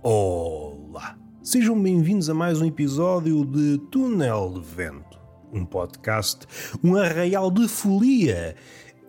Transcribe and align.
Olá! 0.00 1.18
Sejam 1.42 1.82
bem-vindos 1.82 2.30
a 2.30 2.34
mais 2.34 2.60
um 2.60 2.66
episódio 2.66 3.44
de 3.44 3.78
Túnel 3.90 4.54
de 4.54 4.60
Vento, 4.60 5.18
um 5.52 5.64
podcast, 5.64 6.46
um 6.84 6.94
arraial 6.94 7.50
de 7.50 7.66
folia 7.66 8.54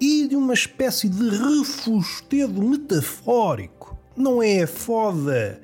e 0.01 0.27
de 0.27 0.35
uma 0.35 0.55
espécie 0.55 1.07
de 1.07 1.29
refustedo 1.29 2.59
metafórico. 2.63 3.95
Não 4.17 4.41
é 4.41 4.65
foda 4.65 5.61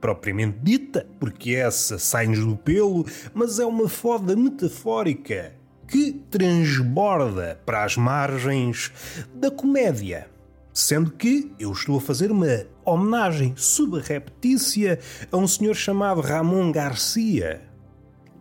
propriamente 0.00 0.58
dita, 0.62 1.08
porque 1.18 1.56
essa 1.56 1.98
sai-nos 1.98 2.44
do 2.44 2.56
pelo, 2.56 3.04
mas 3.34 3.58
é 3.58 3.66
uma 3.66 3.88
foda 3.88 4.36
metafórica 4.36 5.54
que 5.88 6.12
transborda 6.30 7.60
para 7.66 7.82
as 7.82 7.96
margens 7.96 8.92
da 9.34 9.50
comédia. 9.50 10.28
Sendo 10.72 11.10
que 11.10 11.50
eu 11.58 11.72
estou 11.72 11.98
a 11.98 12.00
fazer 12.00 12.30
uma 12.30 12.64
homenagem 12.92 13.54
subreptícia 13.56 14.98
a 15.30 15.36
um 15.36 15.46
senhor 15.46 15.74
chamado 15.74 16.20
Ramon 16.20 16.72
Garcia. 16.72 17.62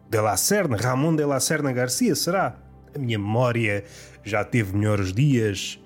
De 0.10 0.22
la 0.22 0.38
Serna, 0.38 0.78
Ramon 0.78 1.16
de 1.16 1.26
la 1.26 1.40
Serna 1.40 1.72
Garcia, 1.72 2.16
será? 2.16 2.58
A 2.96 3.00
minha 3.00 3.20
memória 3.20 3.84
já 4.24 4.44
teve 4.44 4.76
melhores 4.76 5.14
dias 5.14 5.80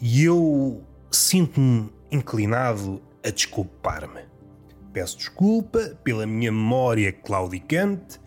e 0.00 0.24
eu 0.24 0.82
sinto-me 1.10 1.90
inclinado 2.10 3.00
a 3.24 3.30
desculpar-me. 3.30 4.22
Peço 4.92 5.16
desculpa 5.16 5.98
pela 6.04 6.26
minha 6.26 6.52
memória 6.52 7.12
claudicante 7.12 8.20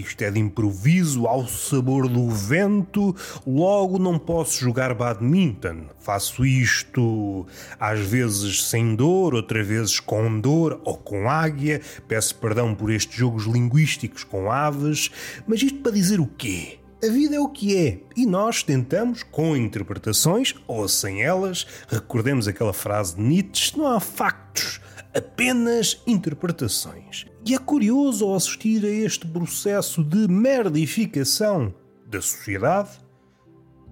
isto 0.00 0.22
é 0.22 0.30
de 0.30 0.38
improviso, 0.38 1.26
ao 1.26 1.46
sabor 1.46 2.08
do 2.08 2.28
vento, 2.30 3.14
logo 3.46 3.98
não 3.98 4.18
posso 4.18 4.58
jogar 4.58 4.94
badminton. 4.94 5.86
Faço 5.98 6.44
isto 6.44 7.46
às 7.78 8.00
vezes 8.00 8.64
sem 8.64 8.94
dor, 8.94 9.34
outras 9.34 9.66
vezes 9.66 10.00
com 10.00 10.40
dor 10.40 10.80
ou 10.84 10.96
com 10.96 11.28
águia. 11.28 11.80
Peço 12.06 12.34
perdão 12.36 12.74
por 12.74 12.90
estes 12.90 13.16
jogos 13.16 13.44
linguísticos 13.44 14.24
com 14.24 14.50
aves, 14.50 15.10
mas 15.46 15.62
isto 15.62 15.78
para 15.78 15.92
dizer 15.92 16.20
o 16.20 16.26
quê? 16.26 16.83
A 17.04 17.08
vida 17.10 17.36
é 17.36 17.40
o 17.40 17.50
que 17.50 17.76
é 17.76 18.00
e 18.16 18.24
nós 18.24 18.62
tentamos, 18.62 19.22
com 19.22 19.54
interpretações 19.54 20.54
ou 20.66 20.88
sem 20.88 21.22
elas, 21.22 21.66
recordemos 21.86 22.48
aquela 22.48 22.72
frase 22.72 23.16
de 23.16 23.20
Nietzsche: 23.20 23.76
não 23.76 23.88
há 23.88 24.00
factos, 24.00 24.80
apenas 25.14 26.02
interpretações. 26.06 27.26
E 27.44 27.54
é 27.54 27.58
curioso 27.58 28.24
ao 28.24 28.34
assistir 28.34 28.82
a 28.86 28.88
este 28.88 29.26
processo 29.26 30.02
de 30.02 30.26
merdificação 30.28 31.74
da 32.06 32.22
sociedade, 32.22 32.92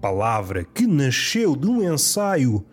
palavra 0.01 0.63
que 0.63 0.87
nasceu 0.87 1.55
de 1.55 1.67
um 1.67 1.83
ensaio 1.93 2.65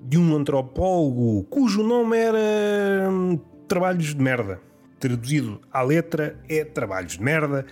de 0.00 0.16
um 0.16 0.36
antropólogo 0.36 1.42
cujo 1.50 1.82
nome 1.82 2.16
era 2.16 3.10
hum, 3.10 3.40
Trabalhos 3.66 4.14
de 4.14 4.22
Merda. 4.22 4.60
Traduzido 5.00 5.60
à 5.72 5.82
letra 5.82 6.38
é 6.48 6.64
Trabalhos 6.64 7.14
de 7.14 7.22
Merda. 7.24 7.66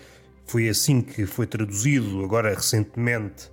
Foi 0.49 0.67
assim 0.67 1.03
que 1.03 1.27
foi 1.27 1.47
traduzido 1.47 2.25
agora 2.25 2.55
recentemente 2.55 3.51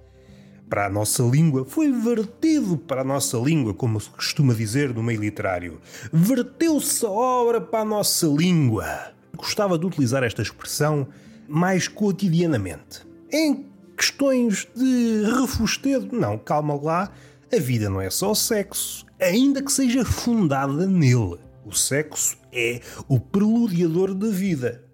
para 0.70 0.86
a 0.86 0.90
nossa 0.90 1.22
língua, 1.24 1.66
foi 1.66 1.92
vertido 1.92 2.78
para 2.78 3.02
a 3.02 3.04
nossa 3.04 3.38
língua, 3.38 3.74
como 3.74 4.00
se 4.00 4.10
costuma 4.10 4.54
dizer 4.54 4.94
no 4.94 5.04
meio 5.04 5.20
literário. 5.20 5.82
Verteu-se 6.14 7.06
a 7.06 7.10
obra 7.10 7.60
para 7.60 7.82
a 7.82 7.86
nossa 7.86 8.26
língua. 8.28 9.12
Gostava 9.36 9.78
de 9.78 9.86
utilizar 9.86 10.24
esta 10.24 10.42
expressão 10.42 11.06
mais 11.50 11.90
cotidianamente. 11.90 13.06
Em 13.30 13.66
questões 13.98 14.66
de 14.74 15.24
refustedo, 15.38 16.18
não, 16.18 16.38
calma 16.38 16.82
lá, 16.82 17.12
a 17.54 17.60
vida 17.60 17.90
não 17.90 18.00
é 18.00 18.10
só 18.10 18.34
sexo, 18.34 19.06
ainda 19.20 19.62
que 19.62 19.72
seja 19.72 20.06
fundada 20.06 20.88
nele. 20.88 21.40
O 21.66 21.74
sexo 21.74 22.38
é 22.54 22.80
o 23.10 23.20
preludiador 23.20 24.14
da 24.14 24.30
vida. 24.30 24.85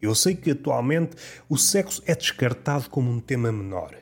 Eu 0.00 0.14
sei 0.14 0.34
que 0.34 0.52
atualmente 0.52 1.16
o 1.48 1.58
sexo 1.58 2.02
é 2.06 2.14
descartado 2.14 2.88
como 2.88 3.10
um 3.10 3.20
tema 3.20 3.52
menor. 3.52 3.94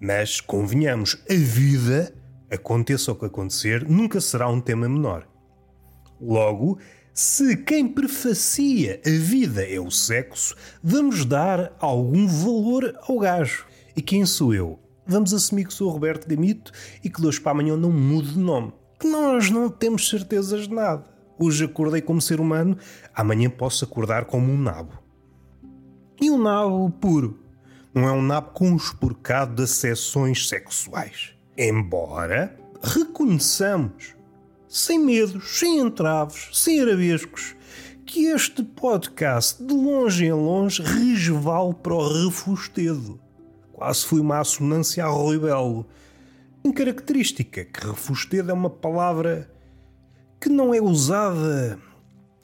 Mas, 0.00 0.40
convenhamos, 0.40 1.22
a 1.28 1.34
vida, 1.34 2.14
aconteça 2.50 3.12
o 3.12 3.14
que 3.16 3.26
acontecer, 3.26 3.88
nunca 3.88 4.20
será 4.20 4.48
um 4.48 4.60
tema 4.60 4.88
menor. 4.88 5.26
Logo, 6.20 6.78
se 7.12 7.56
quem 7.56 7.88
prefacia 7.88 9.00
a 9.04 9.10
vida 9.10 9.62
é 9.66 9.78
o 9.80 9.90
sexo, 9.90 10.54
vamos 10.82 11.24
dar 11.24 11.76
algum 11.78 12.26
valor 12.26 12.98
ao 13.08 13.18
gajo. 13.18 13.66
E 13.96 14.00
quem 14.00 14.24
sou 14.24 14.54
eu? 14.54 14.78
Vamos 15.04 15.34
assumir 15.34 15.66
que 15.66 15.74
sou 15.74 15.88
o 15.88 15.92
Roberto 15.92 16.28
Gamito 16.28 16.72
e 17.02 17.10
que 17.10 17.20
de 17.20 17.26
hoje 17.26 17.40
para 17.40 17.52
amanhã 17.52 17.76
não 17.76 17.90
mude 17.90 18.32
de 18.32 18.38
nome. 18.38 18.72
Que 18.98 19.08
nós 19.08 19.50
não 19.50 19.68
temos 19.68 20.08
certezas 20.08 20.68
de 20.68 20.74
nada. 20.74 21.04
Hoje 21.38 21.64
acordei 21.64 22.00
como 22.00 22.20
ser 22.20 22.40
humano, 22.40 22.78
amanhã 23.12 23.50
posso 23.50 23.84
acordar 23.84 24.26
como 24.26 24.52
um 24.52 24.56
nabo. 24.56 25.01
E 26.22 26.30
um 26.30 26.38
nabo 26.38 26.88
puro 26.88 27.36
não 27.92 28.08
é 28.08 28.12
um 28.12 28.22
nabo 28.22 28.52
conspurcado 28.52 29.56
de 29.56 29.64
acessões 29.64 30.48
sexuais. 30.48 31.34
Embora 31.58 32.56
reconheçamos, 32.80 34.14
sem 34.68 35.00
medos, 35.00 35.58
sem 35.58 35.80
entraves, 35.80 36.48
sem 36.52 36.80
arabescos, 36.80 37.56
que 38.06 38.26
este 38.26 38.62
podcast, 38.62 39.60
de 39.64 39.74
longe 39.74 40.24
em 40.24 40.32
longe, 40.32 40.80
resvale 40.80 41.74
para 41.74 41.94
o 41.94 42.26
refustedo. 42.26 43.18
Quase 43.72 44.06
foi 44.06 44.20
uma 44.20 44.38
assonância 44.38 45.04
a 45.04 45.08
Rui 45.08 45.40
Belo. 45.40 45.84
Em 46.62 46.70
característica, 46.70 47.64
que 47.64 47.84
refustedo 47.84 48.52
é 48.52 48.54
uma 48.54 48.70
palavra 48.70 49.50
que 50.40 50.48
não 50.48 50.72
é 50.72 50.80
usada 50.80 51.80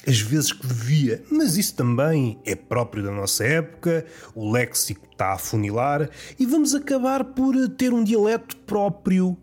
as 0.09 0.21
vezes 0.21 0.53
que 0.55 0.67
devia, 0.67 1.23
mas 1.31 1.59
isso 1.59 1.75
também 1.75 2.41
é 2.47 2.55
próprio 2.55 3.03
da 3.03 3.11
nossa 3.11 3.45
época, 3.45 4.07
o 4.35 4.51
léxico 4.51 5.07
está 5.13 5.35
a 5.35 5.39
funilar 5.39 6.09
e 6.39 6.47
vamos 6.47 6.75
acabar 6.75 7.23
por 7.23 7.55
ter 7.77 7.93
um 7.93 8.03
dialeto 8.03 8.57
próprio. 8.57 9.37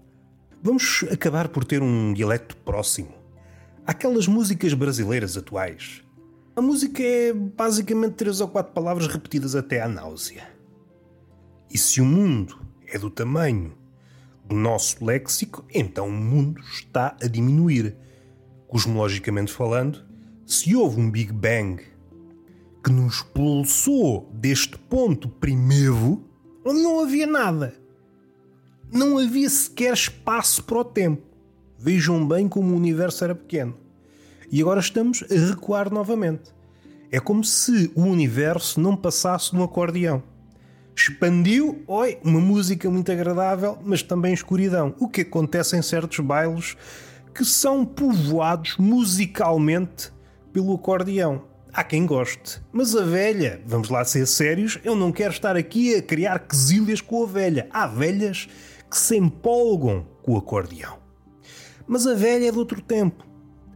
Vamos 0.63 1.05
acabar 1.11 1.49
por 1.49 1.63
ter 1.63 1.83
um 1.83 2.11
dialeto 2.11 2.57
próximo. 2.57 3.13
Aquelas 3.85 4.27
músicas 4.27 4.73
brasileiras 4.73 5.37
atuais. 5.37 6.01
A 6.55 6.61
música 6.61 7.03
é 7.03 7.31
basicamente 7.31 8.13
três 8.13 8.41
ou 8.41 8.47
quatro 8.47 8.73
palavras 8.73 9.05
repetidas 9.05 9.55
até 9.55 9.83
à 9.83 9.87
náusea. 9.87 10.47
E 11.71 11.77
se 11.77 12.01
o 12.01 12.05
mundo 12.05 12.59
é 12.87 12.97
do 12.97 13.11
tamanho 13.11 13.77
do 14.43 14.55
nosso 14.55 15.05
léxico, 15.05 15.63
então 15.71 16.07
o 16.07 16.11
mundo 16.11 16.59
está 16.61 17.15
a 17.21 17.27
diminuir. 17.27 17.95
Cosmologicamente 18.67 19.51
falando, 19.51 20.14
se 20.45 20.75
houve 20.75 21.01
um 21.01 21.09
Big 21.09 21.33
Bang 21.33 21.81
que 22.83 22.91
nos 22.91 23.15
expulsou 23.15 24.29
deste 24.31 24.77
ponto 24.77 25.27
primeiro, 25.27 26.23
onde 26.63 26.81
não 26.83 26.99
havia 26.99 27.25
nada, 27.25 27.73
não 28.91 29.17
havia 29.17 29.49
sequer 29.49 29.93
espaço 29.93 30.63
para 30.63 30.77
o 30.77 30.83
tempo. 30.83 31.23
Vejam 31.79 32.27
bem 32.27 32.47
como 32.47 32.73
o 32.73 32.77
universo 32.77 33.23
era 33.23 33.33
pequeno. 33.33 33.75
E 34.51 34.61
agora 34.61 34.79
estamos 34.79 35.23
a 35.23 35.33
recuar 35.33 35.91
novamente. 35.91 36.53
É 37.11 37.19
como 37.19 37.43
se 37.43 37.91
o 37.95 38.03
universo 38.03 38.79
não 38.79 38.95
passasse 38.95 39.55
num 39.55 39.63
acordeão. 39.63 40.21
Expandiu, 40.95 41.83
oi, 41.87 42.19
uma 42.23 42.39
música 42.39 42.89
muito 42.89 43.11
agradável, 43.11 43.79
mas 43.83 44.03
também 44.03 44.33
escuridão. 44.33 44.95
O 44.99 45.09
que 45.09 45.21
acontece 45.21 45.75
em 45.75 45.81
certos 45.81 46.19
bailes 46.19 46.77
que 47.33 47.43
são 47.43 47.83
povoados 47.83 48.77
musicalmente 48.77 50.14
pelo 50.55 50.73
acordeão. 50.73 51.43
Há 51.73 51.83
quem 51.83 52.05
goste, 52.05 52.61
mas 52.71 52.95
a 52.95 53.03
velha, 53.03 53.61
vamos 53.65 53.89
lá 53.89 54.05
ser 54.05 54.25
sérios, 54.25 54.79
eu 54.85 54.95
não 54.95 55.11
quero 55.11 55.33
estar 55.33 55.57
aqui 55.57 55.93
a 55.93 56.01
criar 56.01 56.39
quesilhas 56.39 57.01
com 57.01 57.23
a 57.23 57.27
velha. 57.27 57.67
Há 57.69 57.85
velhas 57.85 58.47
que 58.89 58.97
se 58.97 59.17
empolgam 59.17 60.07
com 60.23 60.31
o 60.31 60.37
acordeão. 60.37 60.97
Mas 61.85 62.07
a 62.07 62.13
velha 62.13 62.47
é 62.47 62.51
de 62.53 62.57
outro 62.57 62.81
tempo. 62.81 63.27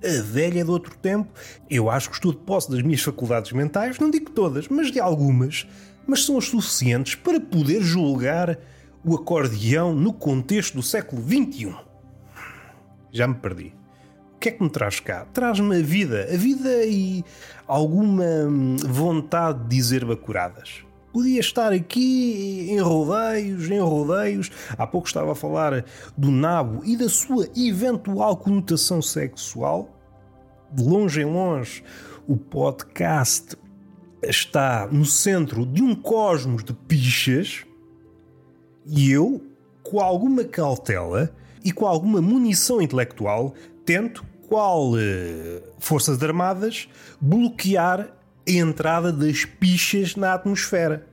A 0.02 0.22
velha 0.22 0.62
é 0.62 0.64
de 0.64 0.72
outro 0.72 0.98
tempo. 0.98 1.28
Eu 1.70 1.90
acho 1.90 2.10
que 2.10 2.16
estou 2.16 2.32
de 2.32 2.38
posse 2.38 2.72
das 2.72 2.82
minhas 2.82 3.02
faculdades 3.02 3.52
mentais, 3.52 4.00
não 4.00 4.10
digo 4.10 4.32
todas, 4.32 4.70
mas 4.70 4.90
de 4.90 5.02
algumas, 5.02 5.68
mas 6.08 6.24
são 6.24 6.38
as 6.38 6.46
suficientes 6.46 7.16
para 7.16 7.42
poder 7.42 7.82
julgar 7.82 8.58
o 9.04 9.16
acordeão 9.16 9.94
no 9.94 10.14
contexto 10.14 10.76
do 10.76 10.82
século 10.82 11.22
XXI. 11.22 11.76
Já 13.12 13.28
me 13.28 13.36
perdi 13.36 13.79
que 14.40 14.50
é 14.50 14.52
que 14.54 14.64
me 14.64 14.70
traz 14.70 15.00
cá? 15.00 15.26
Traz-me 15.34 15.78
a 15.78 15.82
vida, 15.82 16.28
a 16.32 16.38
vida 16.38 16.86
e 16.86 17.24
alguma 17.68 18.48
vontade 18.88 19.64
de 19.64 19.76
dizer 19.76 20.06
bacuradas. 20.06 20.84
Podia 21.12 21.40
estar 21.40 21.74
aqui 21.74 22.68
em 22.70 22.80
rodeios, 22.80 23.70
em 23.70 23.80
rodeios. 23.80 24.50
Há 24.78 24.88
pouco 24.88 25.08
estava 25.08 25.34
a 25.34 25.36
falar 25.36 25.84
do 26.18 26.32
nabo 26.32 26.84
e 26.86 26.96
da 26.96 27.10
sua 27.10 27.48
eventual 27.56 28.38
conotação 28.38 29.02
sexual. 29.02 29.90
De 30.72 30.84
longe 30.84 31.22
em 31.22 31.26
longe, 31.26 31.84
o 32.28 32.38
podcast 32.38 33.58
está 34.22 34.88
no 34.88 35.04
centro 35.04 35.66
de 35.66 35.82
um 35.82 35.96
cosmos 35.96 36.64
de 36.64 36.74
pichas 36.74 37.66
e 38.86 39.12
eu, 39.12 39.42
com 39.84 40.00
alguma 40.00 40.44
cautela 40.44 41.34
e 41.64 41.72
com 41.72 41.86
alguma 41.86 42.22
munição 42.22 42.82
intelectual, 42.82 43.54
tento 43.90 44.24
qual 44.48 44.92
eh, 45.00 45.64
Forças 45.80 46.22
Armadas 46.22 46.88
bloquear 47.20 48.02
a 48.48 48.52
entrada 48.52 49.12
das 49.12 49.46
pichas 49.46 50.16
na 50.16 50.36
atmosfera, 50.36 51.08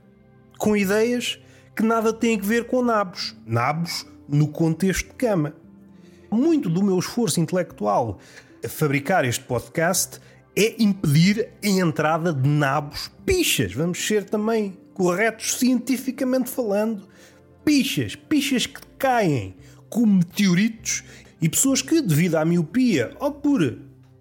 com 0.59 0.77
ideias 0.77 1.39
que 1.75 1.81
nada 1.81 2.13
têm 2.13 2.39
a 2.39 2.43
ver 2.43 2.67
com 2.67 2.83
nabos. 2.83 3.35
Nabos 3.47 4.05
no 4.29 4.49
contexto 4.49 5.07
de 5.07 5.15
cama. 5.15 5.55
Muito 6.29 6.69
do 6.69 6.83
meu 6.83 6.99
esforço 6.99 7.39
intelectual 7.39 8.19
a 8.63 8.69
fabricar 8.69 9.25
este 9.25 9.43
podcast 9.43 10.19
é 10.55 10.75
impedir 10.77 11.49
a 11.63 11.67
entrada 11.67 12.31
de 12.31 12.47
nabos 12.47 13.09
pichas. 13.25 13.73
Vamos 13.73 14.05
ser 14.05 14.23
também 14.25 14.77
corretos 14.93 15.57
cientificamente 15.57 16.47
falando. 16.47 17.07
Pichas, 17.65 18.15
pichas 18.15 18.67
que 18.67 18.81
caem 18.99 19.55
como 19.89 20.17
meteoritos 20.17 21.03
e 21.41 21.47
pessoas 21.47 21.81
que, 21.81 22.01
devido 22.01 22.35
à 22.35 22.45
miopia 22.45 23.15
ou 23.19 23.31
por 23.31 23.61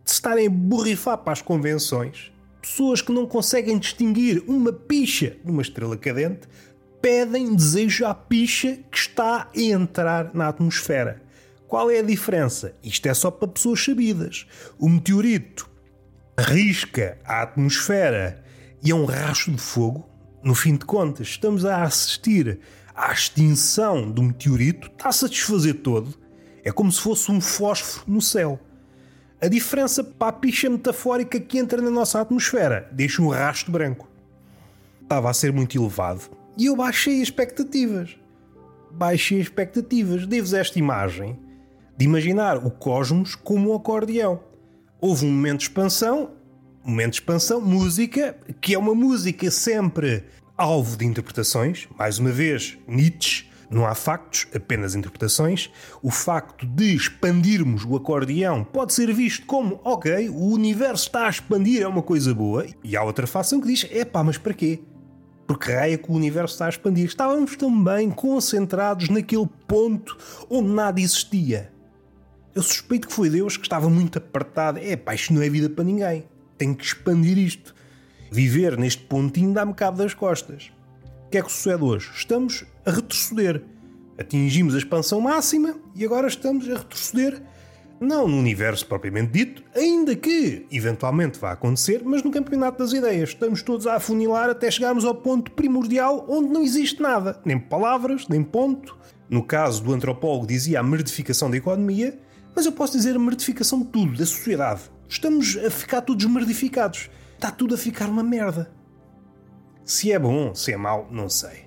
se 0.05 0.15
estarem 0.15 0.47
a 0.47 0.51
borrifar 0.51 1.19
para 1.19 1.33
as 1.33 1.43
convenções, 1.43 2.33
pessoas 2.61 3.01
que 3.01 3.13
não 3.13 3.27
conseguem 3.27 3.79
distinguir 3.79 4.43
uma 4.47 4.73
picha 4.73 5.37
de 5.45 5.51
uma 5.51 5.63
estrela 5.63 5.97
cadente, 5.97 6.49
pedem 7.01 7.55
desejo 7.55 8.05
à 8.05 8.15
picha 8.15 8.79
que 8.91 8.99
está 8.99 9.49
a 9.55 9.61
entrar 9.61 10.35
na 10.35 10.49
atmosfera. 10.49 11.23
Qual 11.69 11.91
é 11.91 11.99
a 11.99 12.03
diferença? 12.03 12.75
Isto 12.83 13.07
é 13.07 13.15
só 13.15 13.31
para 13.31 13.49
pessoas 13.49 13.83
sabidas. 13.85 14.47
O 14.79 14.89
meteorito 14.89 15.69
risca 16.39 17.19
a 17.25 17.43
atmosfera 17.43 18.45
e 18.83 18.91
é 18.91 18.95
um 18.95 19.05
racho 19.05 19.51
de 19.51 19.61
fogo. 19.61 20.09
No 20.43 20.55
fim 20.55 20.77
de 20.77 20.85
contas, 20.85 21.29
estamos 21.29 21.65
a 21.65 21.83
assistir 21.83 22.61
à 22.95 23.13
extinção 23.13 24.11
do 24.11 24.23
meteorito, 24.23 24.89
está-se 24.89 25.25
a 25.25 25.29
desfazer 25.29 25.75
todo. 25.75 26.17
É 26.67 26.73
como 26.73 26.91
se 26.91 27.01
fosse 27.01 27.31
um 27.31 27.41
fósforo 27.41 28.03
no 28.09 28.21
céu. 28.21 28.59
A 29.41 29.47
diferença 29.47 30.03
para 30.03 30.31
a 30.31 30.33
picha 30.33 30.69
metafórica 30.69 31.39
que 31.39 31.59
entra 31.59 31.81
na 31.81 31.93
nossa 31.93 32.21
atmosfera 32.21 32.89
deixa 32.91 33.23
um 33.23 33.29
rastro 33.29 33.71
branco. 33.71 34.09
Estava 35.01 35.31
a 35.31 35.33
ser 35.33 35.53
muito 35.53 35.79
elevado 35.79 36.23
e 36.59 36.67
eu 36.67 36.75
baixei 36.75 37.23
as 37.23 37.29
expectativas. 37.29 38.19
Baixei 38.91 39.39
as 39.39 39.45
expectativas. 39.45 40.27
Devo 40.27 40.57
esta 40.57 40.77
imagem 40.77 41.39
de 41.97 42.05
imaginar 42.05 42.57
o 42.57 42.69
cosmos 42.69 43.37
como 43.37 43.71
um 43.71 43.77
acordeão. 43.77 44.41
Houve 45.01 45.25
um 45.25 45.31
momento 45.31 45.59
de 45.59 45.67
expansão, 45.67 46.33
momento 46.83 47.13
de 47.13 47.21
expansão, 47.21 47.61
música, 47.61 48.37
que 48.61 48.75
é 48.75 48.79
uma 48.79 48.93
música 48.93 49.53
sempre 49.53 50.25
alvo 50.59 50.97
de 50.97 51.07
interpretações. 51.07 51.87
Mais 51.97 52.19
uma 52.19 52.33
vez, 52.33 52.77
Nietzsche, 52.89 53.46
não 53.71 53.87
há 53.87 53.95
factos, 53.95 54.47
apenas 54.55 54.95
interpretações. 54.95 55.71
O 56.03 56.11
facto 56.11 56.67
de 56.67 56.95
expandirmos 56.95 57.85
o 57.85 57.97
acordeão 57.97 58.63
pode 58.65 58.93
ser 58.93 59.13
visto 59.13 59.47
como, 59.47 59.81
ok, 59.85 60.29
o 60.29 60.53
universo 60.53 61.07
está 61.07 61.27
a 61.27 61.31
expandir, 61.31 61.83
é 61.83 61.89
uma 61.89 62.03
coisa 62.03 62.35
boa. 62.35 62.67
E 62.83 62.97
há 62.97 63.03
outra 63.03 63.27
facção 63.27 63.61
que 63.61 63.67
diz, 63.67 63.85
epá, 63.91 64.23
mas 64.23 64.39
para 64.39 64.55
quê? 64.55 64.81
Porque 65.47 65.73
raia 65.73 65.99
que 65.99 66.11
o 66.11 66.15
universo 66.15 66.55
está 66.55 66.67
a 66.67 66.71
expandir. 66.71 67.07
Estávamos 67.07 67.57
também 67.57 68.11
concentrados 68.11 69.09
naquele 69.09 69.49
ponto 69.67 70.17
onde 70.51 70.69
nada 70.69 71.01
existia. 71.01 71.73
Eu 72.55 72.63
suspeito 72.63 73.09
que 73.09 73.15
foi 73.15 73.29
Deus 73.29 73.57
que 73.57 73.65
estava 73.65 73.89
muito 73.89 74.19
apertado. 74.19 74.79
É 74.79 74.97
pá, 74.97 75.15
isto 75.15 75.33
não 75.33 75.43
é 75.43 75.49
vida 75.49 75.69
para 75.69 75.85
ninguém. 75.85 76.25
Tenho 76.57 76.75
que 76.75 76.85
expandir 76.85 77.39
isto. 77.39 77.75
Viver 78.31 78.77
neste 78.77 79.03
pontinho 79.03 79.53
dá-me 79.53 79.75
cabo 79.75 79.99
das 79.99 80.15
costas. 80.15 80.73
O 81.27 81.31
que 81.31 81.39
é 81.39 81.43
que 81.43 81.53
sucede 81.53 81.83
hoje? 81.83 82.11
Estamos 82.15 82.65
a 82.87 82.91
retroceder. 82.91 83.63
Atingimos 84.19 84.75
a 84.75 84.79
expansão 84.79 85.21
máxima 85.21 85.77
e 85.95 86.05
agora 86.05 86.29
estamos 86.29 86.69
a 86.71 86.79
retroceder. 86.79 87.43
Não 88.01 88.29
no 88.29 88.39
universo 88.39 88.87
propriamente 88.87 89.33
dito, 89.33 89.65
ainda 89.75 90.15
que 90.15 90.67
eventualmente 90.71 91.39
vá 91.39 91.53
acontecer, 91.53 92.03
mas 92.05 92.23
no 92.23 92.31
campeonato 92.31 92.79
das 92.79 92.93
ideias. 92.93 93.31
Estamos 93.31 93.63
todos 93.63 93.87
a 93.87 93.97
afunilar 93.97 94.51
até 94.51 94.71
chegarmos 94.71 95.05
ao 95.05 95.15
ponto 95.15 95.51
primordial 95.53 96.25
onde 96.29 96.51
não 96.51 96.63
existe 96.63 97.01
nada, 97.01 97.41
nem 97.45 97.59
palavras, 97.59 98.29
nem 98.29 98.43
ponto. 98.43 98.97
No 99.29 99.43
caso 99.43 99.83
do 99.83 99.93
antropólogo, 99.93 100.47
dizia 100.47 100.81
a 100.81 100.83
merdificação 100.83 101.51
da 101.51 101.57
economia, 101.57 102.19
mas 102.55 102.67
eu 102.67 102.73
posso 102.73 102.93
dizer 102.93 103.17
a 103.17 103.19
merdificação 103.19 103.81
de 103.81 103.87
tudo, 103.87 104.17
da 104.17 104.27
sociedade. 104.27 104.83
Estamos 105.09 105.57
a 105.57 105.71
ficar 105.71 106.03
todos 106.03 106.25
merdificados. 106.27 107.11
Está 107.35 107.51
tudo 107.51 107.75
a 107.75 107.79
ficar 107.79 108.09
uma 108.09 108.23
merda. 108.23 108.71
Se 109.85 110.13
é 110.13 110.19
bom, 110.19 110.55
se 110.55 110.73
é 110.73 110.77
mau, 110.77 111.09
não 111.11 111.29
sei. 111.29 111.66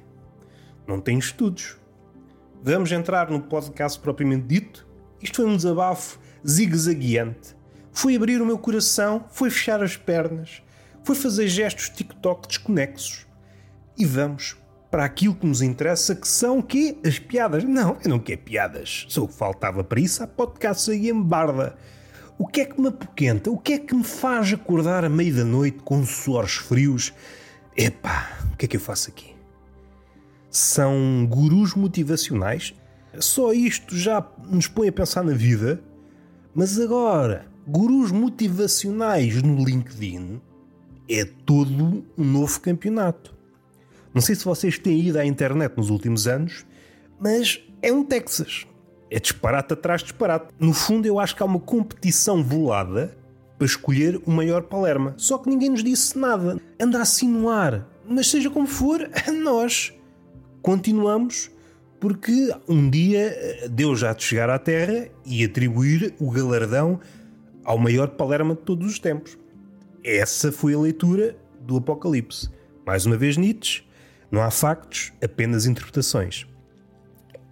Não 0.89 0.99
tenho 0.99 1.19
estudos. 1.19 1.77
Vamos 2.63 2.91
entrar 2.91 3.29
no 3.29 3.39
podcast 3.39 3.99
propriamente 3.99 4.47
dito? 4.47 4.87
Isto 5.21 5.35
foi 5.35 5.45
um 5.45 5.55
desabafo 5.55 6.19
zigue-zagueante. 6.47 7.55
Foi 7.91 8.15
abrir 8.15 8.41
o 8.41 8.45
meu 8.45 8.57
coração, 8.57 9.23
foi 9.29 9.51
fechar 9.51 9.83
as 9.83 9.95
pernas, 9.95 10.63
foi 11.03 11.15
fazer 11.15 11.47
gestos 11.47 11.89
TikTok 11.89 12.47
desconexos. 12.47 13.27
E 13.95 14.03
vamos 14.03 14.57
para 14.89 15.05
aquilo 15.05 15.35
que 15.35 15.45
nos 15.45 15.61
interessa, 15.61 16.15
que 16.15 16.27
são 16.27 16.59
que 16.59 16.97
as 17.05 17.19
piadas. 17.19 17.63
Não, 17.63 17.95
eu 18.03 18.09
não 18.09 18.17
quero 18.17 18.41
piadas. 18.41 19.05
Só 19.09 19.25
o 19.25 19.27
que 19.27 19.35
faltava 19.35 19.83
para 19.83 19.99
isso, 19.99 20.23
há 20.23 20.27
podcast 20.27 20.89
aí 20.89 21.07
em 21.07 21.21
barda. 21.21 21.77
O 22.35 22.47
que 22.47 22.61
é 22.61 22.65
que 22.65 22.81
me 22.81 22.87
apoquenta? 22.87 23.51
O 23.51 23.59
que 23.59 23.73
é 23.73 23.77
que 23.77 23.93
me 23.93 24.03
faz 24.03 24.51
acordar 24.51 25.05
à 25.05 25.09
meia 25.09 25.35
da 25.35 25.45
noite 25.45 25.77
com 25.83 26.03
suores 26.03 26.55
frios? 26.55 27.13
Epá, 27.77 28.39
o 28.51 28.57
que 28.57 28.65
é 28.65 28.67
que 28.67 28.77
eu 28.77 28.81
faço 28.81 29.11
aqui? 29.11 29.38
São 30.49 31.27
gurus 31.29 31.75
motivacionais? 31.75 32.73
Só 33.19 33.53
isto 33.53 33.95
já 33.95 34.25
nos 34.49 34.67
põe 34.67 34.87
a 34.87 34.91
pensar 34.91 35.23
na 35.23 35.33
vida. 35.33 35.81
Mas 36.53 36.79
agora, 36.79 37.45
gurus 37.67 38.11
motivacionais 38.11 39.41
no 39.41 39.63
LinkedIn 39.63 40.41
é 41.09 41.25
todo 41.45 42.05
um 42.17 42.23
novo 42.23 42.59
campeonato. 42.59 43.35
Não 44.13 44.21
sei 44.21 44.35
se 44.35 44.45
vocês 44.45 44.79
têm 44.79 44.99
ido 44.99 45.19
à 45.19 45.25
internet 45.25 45.77
nos 45.77 45.89
últimos 45.89 46.27
anos, 46.27 46.65
mas 47.19 47.63
é 47.81 47.91
um 47.91 48.03
Texas. 48.03 48.65
É 49.11 49.19
disparate 49.19 49.73
atrás 49.73 50.01
de 50.01 50.07
disparate. 50.07 50.53
No 50.59 50.73
fundo, 50.73 51.05
eu 51.05 51.19
acho 51.19 51.35
que 51.35 51.43
há 51.43 51.45
uma 51.45 51.59
competição 51.59 52.43
volada 52.43 53.17
para 53.57 53.65
escolher 53.65 54.21
o 54.25 54.31
maior 54.31 54.63
Palerma. 54.63 55.13
Só 55.17 55.37
que 55.37 55.49
ninguém 55.49 55.69
nos 55.69 55.83
disse 55.83 56.17
nada. 56.17 56.59
Anda 56.79 57.01
assim 57.01 57.27
no 57.27 57.49
ar. 57.49 57.87
Mas 58.07 58.29
seja 58.29 58.49
como 58.49 58.67
for, 58.67 59.09
nós 59.43 59.93
continuamos 60.61 61.51
porque 61.99 62.53
um 62.67 62.89
dia 62.89 63.19
eh, 63.19 63.67
Deus 63.69 63.99
já 63.99 64.13
de 64.13 64.23
chegar 64.23 64.49
à 64.49 64.57
Terra 64.57 65.09
e 65.25 65.43
atribuir 65.43 66.13
o 66.19 66.31
galardão 66.31 66.99
ao 67.63 67.77
maior 67.77 68.09
Palerma 68.09 68.55
de 68.55 68.61
todos 68.61 68.87
os 68.87 68.99
tempos. 68.99 69.37
Essa 70.03 70.51
foi 70.51 70.73
a 70.73 70.79
leitura 70.79 71.35
do 71.61 71.77
Apocalipse. 71.77 72.49
Mais 72.85 73.05
uma 73.05 73.17
vez 73.17 73.37
Nietzsche, 73.37 73.83
não 74.31 74.41
há 74.41 74.49
factos, 74.49 75.11
apenas 75.21 75.65
interpretações. 75.65 76.47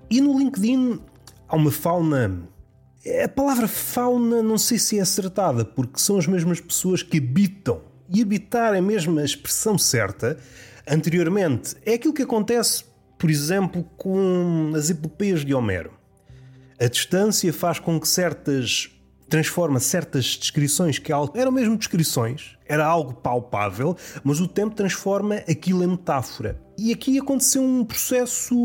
E 0.09 0.21
no 0.21 0.37
LinkedIn 0.37 1.01
há 1.47 1.55
uma 1.55 1.71
fauna. 1.71 2.47
A 3.23 3.27
palavra 3.27 3.67
fauna 3.67 4.41
não 4.41 4.57
sei 4.57 4.79
se 4.79 4.97
é 4.97 5.01
acertada, 5.01 5.65
porque 5.65 5.99
são 5.99 6.17
as 6.17 6.25
mesmas 6.25 6.61
pessoas 6.61 7.03
que 7.03 7.17
habitam. 7.17 7.81
E 8.09 8.21
habitar 8.21 8.73
é 8.73 8.81
mesmo 8.81 9.19
a 9.19 9.23
expressão 9.23 9.77
certa. 9.77 10.37
Anteriormente, 10.87 11.75
é 11.85 11.95
aquilo 11.95 12.13
que 12.13 12.21
acontece, 12.21 12.85
por 13.17 13.29
exemplo, 13.29 13.83
com 13.97 14.71
as 14.75 14.89
epopeias 14.89 15.43
de 15.43 15.53
Homero. 15.53 15.93
A 16.79 16.87
distância 16.87 17.51
faz 17.51 17.79
com 17.79 17.99
que 17.99 18.07
certas 18.07 18.91
transforma 19.27 19.79
certas 19.79 20.37
descrições 20.37 20.99
que 20.99 21.11
eram 21.11 21.51
mesmo 21.51 21.77
descrições, 21.77 22.57
era 22.65 22.85
algo 22.85 23.13
palpável, 23.13 23.95
mas 24.23 24.39
o 24.39 24.47
tempo 24.47 24.75
transforma 24.75 25.35
aquilo 25.49 25.83
em 25.83 25.87
metáfora. 25.87 26.59
E 26.77 26.93
aqui 26.93 27.19
aconteceu 27.19 27.61
um 27.61 27.83
processo 27.83 28.55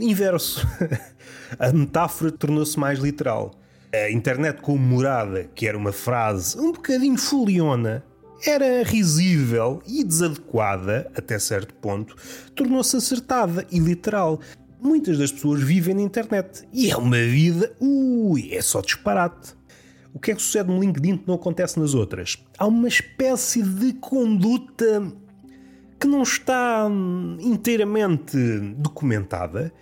inverso. 0.00 0.66
a 1.58 1.72
metáfora 1.72 2.30
tornou-se 2.30 2.78
mais 2.78 2.98
literal. 2.98 3.52
A 3.92 4.10
internet 4.10 4.60
como 4.60 4.78
morada, 4.78 5.44
que 5.54 5.66
era 5.66 5.76
uma 5.76 5.92
frase 5.92 6.58
um 6.58 6.72
bocadinho 6.72 7.18
foliona, 7.18 8.04
era 8.44 8.82
risível 8.82 9.82
e 9.86 10.02
desadequada 10.04 11.10
até 11.14 11.38
certo 11.38 11.74
ponto, 11.74 12.16
tornou-se 12.54 12.96
acertada 12.96 13.66
e 13.70 13.78
literal. 13.78 14.40
Muitas 14.80 15.18
das 15.18 15.30
pessoas 15.30 15.62
vivem 15.62 15.94
na 15.94 16.02
internet 16.02 16.66
e 16.72 16.90
é 16.90 16.96
uma 16.96 17.18
vida, 17.18 17.72
ui, 17.80 18.52
é 18.52 18.62
só 18.62 18.80
disparate. 18.80 19.54
O 20.12 20.18
que 20.18 20.32
é 20.32 20.34
que 20.34 20.42
sucede 20.42 20.68
no 20.68 20.80
LinkedIn 20.80 21.18
que 21.18 21.28
não 21.28 21.34
acontece 21.34 21.78
nas 21.78 21.94
outras? 21.94 22.36
Há 22.58 22.66
uma 22.66 22.88
espécie 22.88 23.62
de 23.62 23.92
conduta 23.94 25.12
que 26.00 26.06
não 26.08 26.22
está 26.22 26.86
hum, 26.86 27.36
inteiramente 27.40 28.36
documentada. 28.76 29.72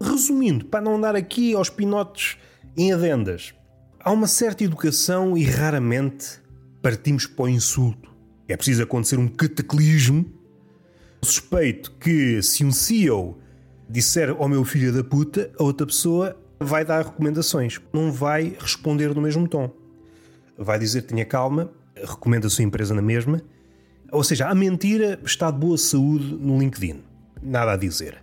Resumindo, 0.00 0.64
para 0.64 0.80
não 0.80 0.96
andar 0.96 1.14
aqui 1.14 1.54
aos 1.54 1.70
pinotes 1.70 2.36
em 2.76 2.92
adendas, 2.92 3.54
há 4.00 4.10
uma 4.10 4.26
certa 4.26 4.64
educação 4.64 5.36
e 5.36 5.44
raramente 5.44 6.40
partimos 6.86 7.26
para 7.26 7.46
o 7.46 7.48
insulto. 7.48 8.08
É 8.46 8.56
preciso 8.56 8.84
acontecer 8.84 9.18
um 9.18 9.26
cataclismo. 9.26 10.24
Suspeito 11.20 11.90
que 11.98 12.40
se 12.40 12.64
um 12.64 12.70
CEO 12.70 13.40
disser 13.90 14.30
ao 14.30 14.48
meu 14.48 14.64
filho 14.64 14.92
da 14.92 15.02
puta, 15.02 15.50
a 15.58 15.64
outra 15.64 15.84
pessoa 15.84 16.40
vai 16.60 16.84
dar 16.84 17.04
recomendações, 17.04 17.80
não 17.92 18.12
vai 18.12 18.56
responder 18.60 19.12
no 19.12 19.20
mesmo 19.20 19.48
tom. 19.48 19.68
vai 20.56 20.78
dizer 20.78 21.02
tenha 21.02 21.24
calma, 21.24 21.72
recomenda 21.96 22.46
a 22.46 22.50
sua 22.50 22.62
empresa 22.62 22.94
na 22.94 23.02
mesma. 23.02 23.42
Ou 24.12 24.22
seja, 24.22 24.46
a 24.46 24.54
mentira 24.54 25.18
está 25.24 25.50
de 25.50 25.58
boa 25.58 25.76
saúde 25.76 26.36
no 26.36 26.56
LinkedIn. 26.56 27.02
Nada 27.42 27.72
a 27.72 27.76
dizer. 27.76 28.22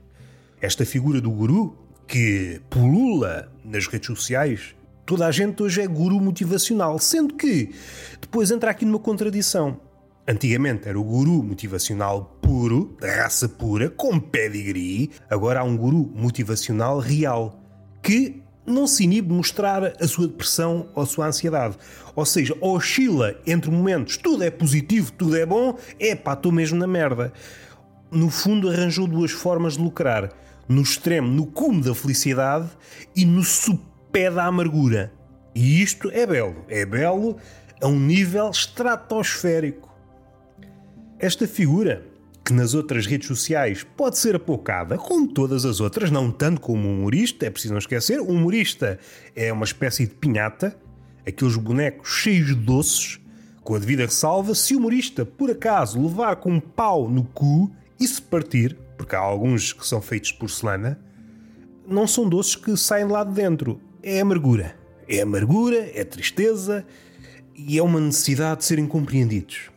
Esta 0.61 0.85
figura 0.85 1.19
do 1.19 1.29
guru, 1.29 1.77
que 2.07 2.61
pulula 2.69 3.51
nas 3.61 3.87
redes 3.87 4.07
sociais, 4.07 4.73
toda 5.05 5.25
a 5.27 5.31
gente 5.31 5.61
hoje 5.61 5.81
é 5.81 5.87
guru 5.87 6.19
motivacional, 6.19 6.97
sendo 6.99 7.35
que 7.35 7.73
depois 8.19 8.51
entra 8.51 8.71
aqui 8.71 8.85
numa 8.85 8.99
contradição. 8.99 9.79
Antigamente 10.27 10.87
era 10.87 10.97
o 10.97 11.03
guru 11.03 11.43
motivacional 11.43 12.37
puro, 12.41 12.95
da 12.99 13.23
raça 13.23 13.49
pura, 13.49 13.89
com 13.89 14.19
pedigree. 14.19 15.11
Agora 15.29 15.59
há 15.59 15.63
um 15.63 15.75
guru 15.75 16.09
motivacional 16.15 16.99
real, 16.99 17.59
que 18.01 18.41
não 18.65 18.87
se 18.87 19.03
inibe 19.03 19.27
de 19.27 19.33
mostrar 19.33 19.93
a 20.01 20.07
sua 20.07 20.27
depressão 20.27 20.87
ou 20.95 21.03
a 21.03 21.05
sua 21.05 21.27
ansiedade. 21.27 21.77
Ou 22.15 22.25
seja, 22.25 22.55
oscila 22.61 23.35
entre 23.45 23.69
momentos 23.69 24.15
tudo 24.15 24.43
é 24.43 24.49
positivo, 24.49 25.11
tudo 25.11 25.35
é 25.35 25.45
bom, 25.45 25.77
é 25.99 26.15
pá, 26.15 26.33
estou 26.33 26.51
mesmo 26.51 26.77
na 26.77 26.87
merda. 26.87 27.33
No 28.09 28.29
fundo, 28.29 28.69
arranjou 28.69 29.07
duas 29.07 29.31
formas 29.31 29.73
de 29.73 29.83
lucrar: 29.83 30.31
no 30.69 30.81
extremo, 30.81 31.27
no 31.27 31.47
cume 31.47 31.81
da 31.81 31.93
felicidade 31.93 32.69
e 33.15 33.25
no 33.25 33.43
supé 34.13 34.29
da 34.29 34.45
amargura. 34.45 35.11
E 35.55 35.81
isto 35.81 36.11
é 36.11 36.27
belo. 36.27 36.63
É 36.69 36.85
belo 36.85 37.35
a 37.81 37.87
um 37.87 37.99
nível 37.99 38.51
estratosférico. 38.51 39.91
Esta 41.17 41.47
figura, 41.47 42.05
que 42.45 42.53
nas 42.53 42.75
outras 42.75 43.07
redes 43.07 43.27
sociais 43.27 43.83
pode 43.97 44.19
ser 44.19 44.35
apocada, 44.35 44.99
como 44.99 45.27
todas 45.27 45.65
as 45.65 45.79
outras, 45.79 46.11
não 46.11 46.29
tanto 46.29 46.61
como 46.61 46.87
um 46.87 46.99
humorista, 46.99 47.47
é 47.47 47.49
preciso 47.49 47.73
não 47.73 47.79
esquecer, 47.79 48.19
o 48.19 48.27
humorista 48.27 48.99
é 49.35 49.51
uma 49.51 49.65
espécie 49.65 50.05
de 50.05 50.13
pinhata, 50.13 50.77
aqueles 51.25 51.55
bonecos 51.55 52.09
cheios 52.09 52.47
de 52.47 52.55
doces, 52.55 53.19
com 53.63 53.73
a 53.73 53.79
devida 53.79 54.05
ressalva, 54.05 54.53
se 54.53 54.75
o 54.75 54.77
humorista 54.77 55.25
por 55.25 55.49
acaso 55.49 55.99
levar 55.99 56.35
com 56.35 56.51
um 56.51 56.59
pau 56.59 57.09
no 57.09 57.23
cu 57.23 57.71
e 57.99 58.07
se 58.07 58.21
partir, 58.21 58.77
porque 58.95 59.15
há 59.15 59.19
alguns 59.19 59.73
que 59.73 59.87
são 59.87 60.01
feitos 60.01 60.29
de 60.29 60.37
porcelana, 60.37 60.99
não 61.87 62.05
são 62.05 62.29
doces 62.29 62.55
que 62.55 62.77
saem 62.77 63.07
lá 63.07 63.23
de 63.23 63.31
dentro, 63.31 63.81
é 64.03 64.19
amargura. 64.19 64.75
É 65.07 65.21
amargura, 65.21 65.89
é 65.93 66.03
tristeza 66.03 66.85
e 67.55 67.77
é 67.77 67.83
uma 67.83 67.99
necessidade 67.99 68.59
de 68.59 68.65
serem 68.65 68.85
compreendidos. 68.85 69.71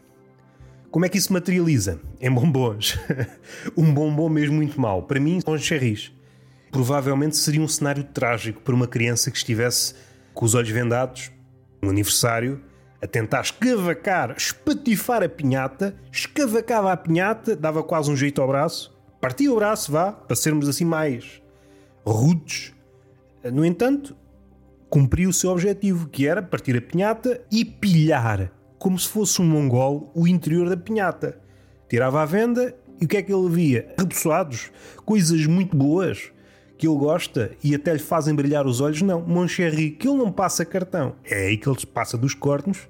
Como 0.91 1.05
é 1.05 1.09
que 1.09 1.19
isso 1.19 1.33
materializa? 1.33 2.01
Em 2.21 2.31
bombons. 2.31 2.99
um 3.77 3.93
bombom 3.93 4.29
mesmo 4.29 4.57
muito 4.57 4.81
mau. 4.81 5.03
Para 5.03 5.21
mim, 5.21 5.41
são 5.41 5.57
cherries. 5.57 6.13
Provavelmente 6.71 7.37
seria 7.37 7.61
um 7.61 7.69
cenário 7.69 8.03
trágico 8.03 8.61
para 8.61 8.75
uma 8.75 8.87
criança 8.87 9.31
que 9.31 9.37
estivesse 9.37 9.95
com 10.35 10.45
os 10.45 10.55
olhos 10.55 10.71
vendados, 10.71 11.31
no 11.81 11.91
aniversário, 11.91 12.61
a 13.01 13.07
tentar 13.07 13.41
escavacar, 13.41 14.35
espatifar 14.37 15.23
a 15.23 15.29
pinhata, 15.29 15.95
escavacava 16.11 16.93
a 16.93 16.97
pinhata, 16.97 17.55
dava 17.55 17.83
quase 17.83 18.11
um 18.11 18.17
jeito 18.17 18.41
ao 18.41 18.49
braço, 18.49 18.95
partia 19.21 19.53
o 19.53 19.57
braço, 19.57 19.93
vá, 19.93 20.13
para 20.13 20.37
sermos 20.37 20.69
assim 20.69 20.85
mais 20.85 21.41
rudes. 22.05 22.76
No 23.53 23.65
entanto, 23.65 24.17
cumpriu 24.89 25.31
o 25.31 25.33
seu 25.33 25.51
objetivo, 25.51 26.09
que 26.09 26.27
era 26.27 26.43
partir 26.43 26.77
a 26.77 26.81
pinhata 26.81 27.41
e 27.51 27.65
pilhar 27.65 28.53
como 28.79 28.99
se 28.99 29.09
fosse 29.09 29.41
um 29.41 29.45
mongol, 29.45 30.11
o 30.15 30.27
interior 30.27 30.69
da 30.69 30.77
pinhata. 30.77 31.39
Tirava 31.89 32.23
à 32.23 32.25
venda 32.25 32.75
e 33.01 33.05
o 33.05 33.09
que 33.09 33.17
é 33.17 33.23
que 33.23 33.33
ele 33.33 33.49
via? 33.49 33.95
Repousados, 33.99 34.71
coisas 35.05 35.47
muito 35.47 35.77
boas 35.77 36.31
que 36.79 36.87
ele 36.87 36.97
gosta 36.97 37.53
e 37.65 37.75
até 37.75 37.93
lhe 37.93 37.99
fazem 37.99 38.35
brilhar 38.35 38.67
os 38.67 38.81
olhos. 38.81 39.03
Não, 39.03 39.21
Moncherry, 39.21 39.91
que 39.91 40.07
ele 40.07 40.19
não 40.19 40.31
passa 40.31 40.65
cartão. 40.65 41.17
É 41.25 41.47
aí 41.47 41.57
que 41.57 41.69
ele 41.69 41.79
passa 41.87 42.19
dos 42.19 42.35
cornos, 42.35 42.89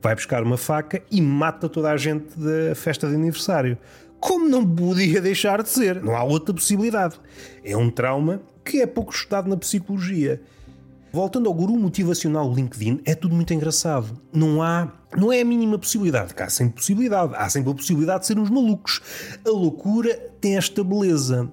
vai 0.00 0.14
buscar 0.14 0.42
uma 0.42 0.56
faca 0.56 1.02
e 1.10 1.20
mata 1.20 1.68
toda 1.68 1.90
a 1.90 1.96
gente 1.96 2.38
da 2.38 2.74
festa 2.74 3.08
de 3.08 3.14
aniversário. 3.14 3.76
Como 4.18 4.48
não 4.48 4.66
podia 4.66 5.20
deixar 5.20 5.62
de 5.62 5.68
ser? 5.68 6.02
Não 6.02 6.16
há 6.16 6.24
outra 6.24 6.52
possibilidade. 6.52 7.20
É 7.62 7.76
um 7.76 7.90
trauma 7.90 8.42
que 8.68 8.82
é 8.82 8.86
pouco 8.86 9.12
estudado 9.12 9.48
na 9.48 9.56
psicologia. 9.56 10.42
Voltando 11.10 11.48
ao 11.48 11.54
guru 11.54 11.74
motivacional 11.78 12.52
LinkedIn, 12.52 13.00
é 13.06 13.14
tudo 13.14 13.34
muito 13.34 13.54
engraçado. 13.54 14.20
Não 14.30 14.62
há, 14.62 14.92
não 15.16 15.32
é 15.32 15.40
a 15.40 15.44
mínima 15.44 15.78
possibilidade, 15.78 16.34
há 16.38 16.50
sempre 16.50 16.74
possibilidade, 16.74 17.32
há 17.34 17.48
sempre 17.48 17.70
a 17.70 17.74
possibilidade 17.74 18.20
de 18.20 18.26
ser 18.26 18.38
uns 18.38 18.50
malucos. 18.50 19.00
A 19.42 19.48
loucura 19.48 20.14
tem 20.38 20.58
esta 20.58 20.84
beleza. 20.84 21.50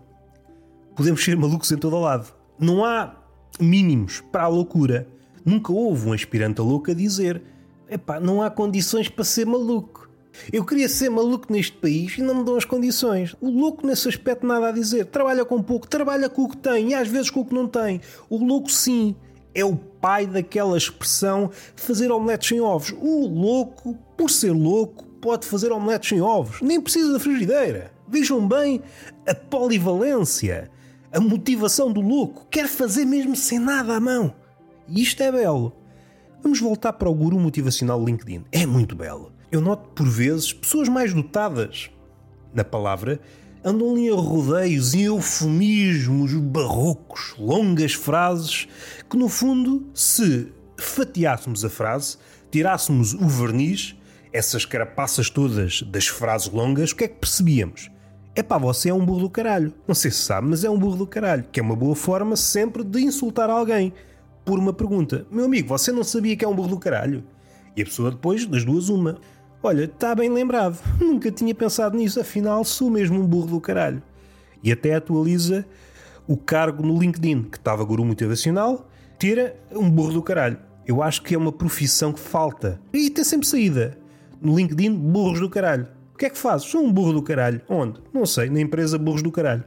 Podemos 0.93 1.23
ser 1.23 1.37
malucos 1.37 1.71
em 1.71 1.77
todo 1.77 1.97
lado. 1.97 2.33
Não 2.59 2.83
há 2.83 3.15
mínimos 3.61 4.19
para 4.29 4.43
a 4.43 4.47
loucura. 4.49 5.07
Nunca 5.45 5.71
houve 5.71 6.09
um 6.09 6.13
aspirante 6.13 6.59
a 6.59 6.63
louco 6.65 6.91
a 6.91 6.93
dizer: 6.93 7.41
epá, 7.89 8.19
não 8.19 8.41
há 8.41 8.49
condições 8.51 9.07
para 9.07 9.23
ser 9.23 9.45
maluco. 9.45 10.04
Eu 10.51 10.65
queria 10.65 10.87
ser 10.87 11.09
maluco 11.09 11.51
neste 11.51 11.77
país 11.77 12.17
e 12.17 12.21
não 12.21 12.35
me 12.35 12.43
dão 12.43 12.55
as 12.55 12.65
condições. 12.65 13.35
O 13.41 13.49
louco 13.49 13.85
nesse 13.85 14.07
aspecto 14.07 14.45
nada 14.45 14.69
a 14.69 14.71
dizer. 14.71 15.05
Trabalha 15.05 15.45
com 15.45 15.61
pouco, 15.61 15.87
trabalha 15.87 16.29
com 16.29 16.43
o 16.43 16.49
que 16.49 16.57
tem 16.57 16.89
e 16.89 16.93
às 16.93 17.07
vezes 17.07 17.29
com 17.29 17.41
o 17.41 17.45
que 17.45 17.53
não 17.53 17.67
tem. 17.67 18.01
O 18.29 18.37
louco 18.43 18.71
sim 18.71 19.15
é 19.53 19.63
o 19.63 19.75
pai 19.75 20.27
daquela 20.27 20.77
expressão 20.77 21.49
fazer 21.75 22.11
omeletes 22.11 22.49
sem 22.49 22.59
ovos. 22.59 22.93
O 22.99 23.27
louco, 23.27 23.97
por 24.17 24.29
ser 24.29 24.51
louco, 24.51 25.05
pode 25.21 25.47
fazer 25.47 25.71
omeletes 25.71 26.09
sem 26.09 26.21
ovos. 26.21 26.61
Nem 26.61 26.79
precisa 26.81 27.13
da 27.13 27.19
frigideira. 27.19 27.91
Vejam 28.07 28.45
bem 28.47 28.81
a 29.25 29.33
polivalência, 29.33 30.69
a 31.11 31.19
motivação 31.19 31.91
do 31.91 32.01
louco. 32.01 32.45
Quer 32.51 32.67
fazer 32.67 33.05
mesmo 33.05 33.35
sem 33.35 33.57
nada 33.57 33.95
à 33.95 33.99
mão. 33.99 34.35
E 34.87 35.01
isto 35.01 35.23
é 35.23 35.31
belo. 35.31 35.73
Vamos 36.43 36.59
voltar 36.59 36.93
para 36.93 37.09
o 37.09 37.15
guru 37.15 37.39
motivacional 37.39 38.03
LinkedIn. 38.03 38.43
É 38.51 38.67
muito 38.67 38.95
belo. 38.95 39.34
Eu 39.55 39.61
noto 39.61 39.87
por 39.95 40.05
vezes 40.05 40.51
pessoas 40.51 40.89
mais 40.89 41.13
dotadas 41.13 41.89
na 42.53 42.61
palavra 42.61 43.21
andam 43.63 43.91
ali 43.91 44.09
a 44.09 44.13
rodeios 44.13 44.93
e 44.93 45.03
eufemismos 45.03 46.33
barrocos, 46.33 47.33
longas 47.39 47.93
frases 47.93 48.67
que, 49.09 49.15
no 49.15 49.29
fundo, 49.29 49.87
se 49.93 50.51
fatiássemos 50.75 51.63
a 51.63 51.69
frase, 51.69 52.17
tirássemos 52.51 53.13
o 53.13 53.25
verniz, 53.29 53.95
essas 54.33 54.65
carapaças 54.65 55.29
todas 55.29 55.83
das 55.83 56.07
frases 56.07 56.51
longas, 56.51 56.91
o 56.91 56.97
que 56.97 57.05
é 57.05 57.07
que 57.07 57.15
percebíamos? 57.15 57.89
É 58.35 58.43
pá, 58.43 58.57
você 58.57 58.89
é 58.89 58.93
um 58.93 59.05
burro 59.05 59.21
do 59.21 59.29
caralho. 59.29 59.73
Não 59.87 59.95
sei 59.95 60.11
se 60.11 60.17
sabe, 60.17 60.49
mas 60.49 60.65
é 60.65 60.69
um 60.69 60.77
burro 60.77 60.97
do 60.97 61.07
caralho, 61.07 61.45
que 61.49 61.61
é 61.61 61.63
uma 61.63 61.77
boa 61.77 61.95
forma 61.95 62.35
sempre 62.35 62.83
de 62.83 62.99
insultar 62.99 63.49
alguém 63.49 63.93
por 64.43 64.59
uma 64.59 64.73
pergunta. 64.73 65.25
Meu 65.31 65.45
amigo, 65.45 65.69
você 65.69 65.93
não 65.93 66.03
sabia 66.03 66.35
que 66.35 66.43
é 66.43 66.47
um 66.47 66.53
burro 66.53 66.67
do 66.67 66.77
caralho? 66.77 67.23
E 67.73 67.81
a 67.81 67.85
pessoa 67.85 68.11
depois, 68.11 68.45
das 68.45 68.65
duas, 68.65 68.89
uma. 68.89 69.17
Olha, 69.65 69.85
está 69.85 70.13
bem 70.13 70.29
lembrado. 70.29 70.79
Nunca 71.01 71.31
tinha 71.31 71.55
pensado 71.55 71.97
nisso, 71.97 72.19
afinal 72.19 72.63
sou 72.63 72.87
mesmo 72.87 73.19
um 73.19 73.25
burro 73.25 73.47
do 73.47 73.59
caralho. 73.59 73.99
E 74.61 74.71
até 74.71 74.93
atualiza 74.93 75.65
o 76.27 76.37
cargo 76.37 76.85
no 76.85 76.99
LinkedIn, 76.99 77.41
que 77.41 77.57
estava 77.57 77.83
guru 77.83 78.05
motivacional, 78.05 78.87
tira 79.17 79.59
um 79.71 79.89
burro 79.89 80.13
do 80.13 80.21
caralho. 80.21 80.59
Eu 80.85 81.01
acho 81.01 81.23
que 81.23 81.33
é 81.33 81.37
uma 81.37 81.51
profissão 81.51 82.13
que 82.13 82.19
falta. 82.19 82.79
E 82.93 83.09
tem 83.09 83.23
sempre 83.23 83.47
saída. 83.47 83.97
No 84.39 84.55
LinkedIn, 84.55 84.93
burros 84.93 85.39
do 85.39 85.49
caralho. 85.49 85.87
O 86.13 86.17
que 86.19 86.27
é 86.27 86.29
que 86.29 86.37
fazes? 86.37 86.67
Sou 86.67 86.83
um 86.83 86.93
burro 86.93 87.13
do 87.13 87.23
caralho. 87.23 87.59
Onde? 87.67 87.99
Não 88.13 88.27
sei, 88.27 88.51
na 88.51 88.61
empresa 88.61 88.99
burros 88.99 89.23
do 89.23 89.31
caralho. 89.31 89.63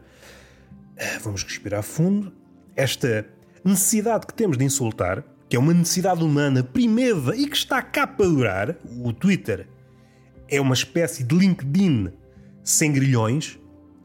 Ah, 0.97 1.19
vamos 1.25 1.43
respirar 1.43 1.83
fundo. 1.83 2.33
Esta 2.77 3.27
necessidade 3.65 4.29
que 4.29 4.35
temos 4.35 4.57
de 4.57 4.65
insultar, 4.65 5.25
que 5.49 5.57
é 5.57 5.59
uma 5.59 5.75
necessidade 5.75 6.23
humana 6.23 6.63
primeva 6.63 7.35
e 7.35 7.49
que 7.49 7.57
está 7.57 7.83
cá 7.83 8.07
para 8.07 8.27
durar, 8.27 8.77
o 9.05 9.13
Twitter 9.13 9.67
é 10.49 10.61
uma 10.61 10.75
espécie 10.75 11.23
de 11.23 11.35
LinkedIn 11.35 12.11
sem 12.65 12.93
grilhões. 12.93 13.59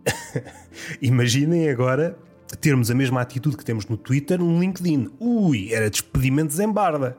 Imaginem 1.01 1.69
agora 1.69 2.17
termos 2.59 2.91
a 2.91 2.95
mesma 2.95 3.21
atitude 3.21 3.57
que 3.57 3.65
temos 3.65 3.85
no 3.88 3.97
Twitter 3.97 4.39
no 4.39 4.59
LinkedIn. 4.59 5.09
Ui, 5.19 5.73
era 5.73 5.89
despedimentos 5.89 6.59
em 6.59 6.71
barda. 6.71 7.17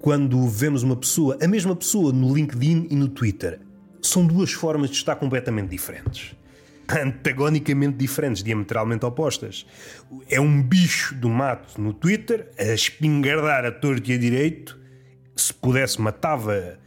Quando 0.00 0.46
vemos 0.48 0.82
uma 0.82 0.96
pessoa, 0.96 1.36
a 1.42 1.46
mesma 1.46 1.76
pessoa 1.76 2.12
no 2.12 2.34
LinkedIn 2.34 2.88
e 2.90 2.96
no 2.96 3.08
Twitter, 3.08 3.60
são 4.00 4.26
duas 4.26 4.52
formas 4.52 4.90
de 4.90 4.96
estar 4.96 5.16
completamente 5.16 5.68
diferentes. 5.68 6.34
Antagonicamente 6.88 7.96
diferentes, 7.98 8.42
diametralmente 8.42 9.04
opostas. 9.04 9.66
É 10.28 10.40
um 10.40 10.62
bicho 10.62 11.14
do 11.14 11.28
mato 11.28 11.80
no 11.80 11.92
Twitter, 11.92 12.50
a 12.58 12.72
espingardar 12.72 13.64
a 13.64 13.70
torto 13.70 14.10
e 14.10 14.14
a 14.14 14.18
direito. 14.18 14.78
Se 15.36 15.52
pudesse, 15.52 16.00
matava 16.00 16.78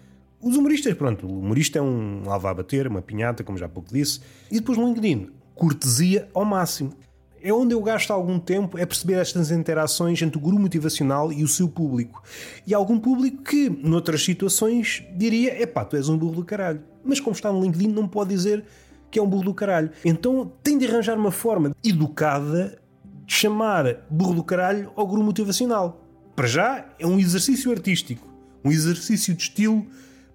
os 0.43 0.57
humoristas, 0.57 0.93
pronto, 0.93 1.25
o 1.25 1.39
humorista 1.39 1.79
é 1.79 1.81
um 1.81 2.23
alva 2.27 2.51
a 2.51 2.53
bater, 2.53 2.85
uma 2.87 3.01
pinhata, 3.01 3.43
como 3.43 3.57
já 3.57 3.69
pouco 3.69 3.93
disse. 3.93 4.19
E 4.51 4.59
depois 4.59 4.77
no 4.77 4.85
LinkedIn, 4.87 5.29
cortesia 5.55 6.27
ao 6.33 6.43
máximo. 6.43 6.93
É 7.41 7.51
onde 7.51 7.73
eu 7.73 7.81
gasto 7.81 8.11
algum 8.11 8.39
tempo 8.39 8.77
é 8.77 8.85
perceber 8.85 9.15
estas 9.15 9.51
interações 9.51 10.21
entre 10.21 10.37
o 10.37 10.41
guru 10.41 10.59
motivacional 10.59 11.31
e 11.31 11.43
o 11.43 11.47
seu 11.47 11.67
público. 11.67 12.23
E 12.65 12.73
algum 12.73 12.99
público 12.99 13.43
que, 13.43 13.69
noutras 13.69 14.23
situações, 14.23 15.03
diria: 15.15 15.61
epá, 15.61 15.83
tu 15.83 15.95
és 15.95 16.07
um 16.07 16.17
burro 16.17 16.35
do 16.35 16.45
caralho. 16.45 16.81
Mas 17.03 17.19
como 17.19 17.35
está 17.35 17.51
no 17.51 17.61
LinkedIn, 17.61 17.87
não 17.87 18.07
pode 18.07 18.29
dizer 18.29 18.63
que 19.11 19.19
é 19.19 19.21
um 19.21 19.27
burro 19.27 19.43
do 19.43 19.53
caralho. 19.53 19.91
Então 20.05 20.51
tem 20.63 20.77
de 20.77 20.87
arranjar 20.87 21.17
uma 21.17 21.31
forma 21.31 21.71
educada 21.83 22.79
de 23.25 23.33
chamar 23.33 24.05
burro 24.09 24.33
do 24.33 24.43
caralho 24.43 24.91
ao 24.95 25.05
guru 25.05 25.23
motivacional. 25.23 26.01
Para 26.35 26.47
já, 26.47 26.85
é 26.97 27.05
um 27.05 27.19
exercício 27.19 27.71
artístico 27.71 28.27
Um 28.65 28.71
exercício 28.71 29.35
de 29.35 29.43
estilo, 29.43 29.85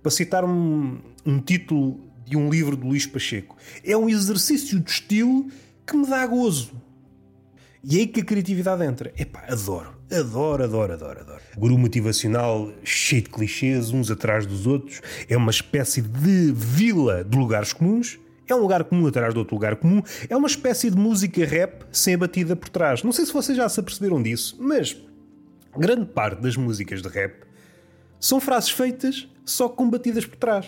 para 0.09 0.11
citar 0.11 0.43
um, 0.43 0.99
um 1.27 1.39
título 1.39 2.01
de 2.25 2.35
um 2.35 2.49
livro 2.49 2.75
de 2.75 2.83
Luís 2.83 3.07
Pacheco. 3.07 3.57
É 3.85 3.95
um 3.95 4.09
exercício 4.09 4.81
de 4.81 4.91
estilo 4.91 5.49
que 5.87 5.95
me 5.95 6.07
dá 6.07 6.27
gozo. 6.27 6.73
E 7.85 7.97
é 7.97 8.01
aí 8.01 8.07
que 8.07 8.21
a 8.21 8.25
criatividade 8.25 8.83
entra. 8.85 9.13
Epá, 9.19 9.45
adoro, 9.47 9.91
adoro, 10.11 10.65
adoro, 10.65 10.93
adoro, 10.95 11.21
adoro. 11.21 11.41
Guru 11.59 11.77
motivacional 11.77 12.73
cheio 12.83 13.23
de 13.23 13.29
clichês, 13.29 13.91
uns 13.91 14.11
atrás 14.11 14.47
dos 14.47 14.67
outros. 14.67 15.03
É 15.29 15.37
uma 15.37 15.51
espécie 15.51 16.01
de 16.01 16.53
vila 16.53 17.23
de 17.23 17.37
lugares 17.37 17.75
comuns. 17.75 18.19
É 18.49 18.55
um 18.55 18.61
lugar 18.61 18.85
comum 18.85 19.07
atrás 19.07 19.35
de 19.35 19.39
outro 19.39 19.55
lugar 19.55 19.77
comum. 19.77 20.03
É 20.27 20.35
uma 20.35 20.49
espécie 20.49 20.91
de 20.91 20.97
música 20.97 21.45
rap 21.45 21.85
sem 21.93 22.15
a 22.15 22.19
batida 22.19 22.57
por 22.57 22.71
trás. 22.71 23.03
Não 23.03 23.13
sei 23.13 23.27
se 23.27 23.33
vocês 23.33 23.59
já 23.59 23.69
se 23.69 23.79
aperceberam 23.79 24.23
disso, 24.23 24.57
mas 24.59 24.97
grande 25.77 26.07
parte 26.07 26.41
das 26.41 26.57
músicas 26.57 27.03
de 27.03 27.09
rap 27.09 27.48
são 28.21 28.41
frases 28.41 28.71
feitas 28.71 29.29
só 29.45 29.69
com 29.69 29.89
batidas 29.89 30.27
por 30.27 30.37
trás. 30.37 30.67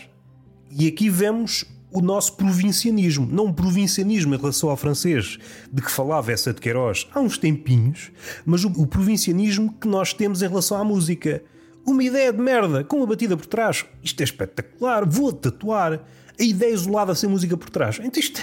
E 0.70 0.86
aqui 0.86 1.10
vemos 1.10 1.64
o 1.92 2.00
nosso 2.00 2.36
provincianismo. 2.36 3.26
Não 3.26 3.46
um 3.46 3.52
provincianismo 3.52 4.34
em 4.34 4.38
relação 4.38 4.70
ao 4.70 4.76
francês, 4.76 5.38
de 5.72 5.82
que 5.82 5.90
falava 5.90 6.32
essa 6.32 6.52
de 6.52 6.60
Queiroz 6.60 7.08
há 7.12 7.20
uns 7.20 7.36
tempinhos, 7.36 8.10
mas 8.44 8.64
o, 8.64 8.68
o 8.68 8.86
provincianismo 8.86 9.74
que 9.80 9.88
nós 9.88 10.12
temos 10.12 10.42
em 10.42 10.48
relação 10.48 10.78
à 10.78 10.84
música. 10.84 11.42
Uma 11.84 12.04
ideia 12.04 12.32
de 12.32 12.38
merda, 12.38 12.84
com 12.84 12.98
uma 12.98 13.06
batida 13.06 13.36
por 13.36 13.46
trás. 13.46 13.84
Isto 14.02 14.20
é 14.20 14.24
espetacular, 14.24 15.04
vou 15.08 15.32
tatuar. 15.32 16.04
A 16.38 16.42
ideia 16.42 16.72
isolada 16.72 17.14
sem 17.14 17.28
música 17.28 17.56
por 17.56 17.68
trás. 17.68 17.98
Então 18.02 18.20
isto, 18.20 18.40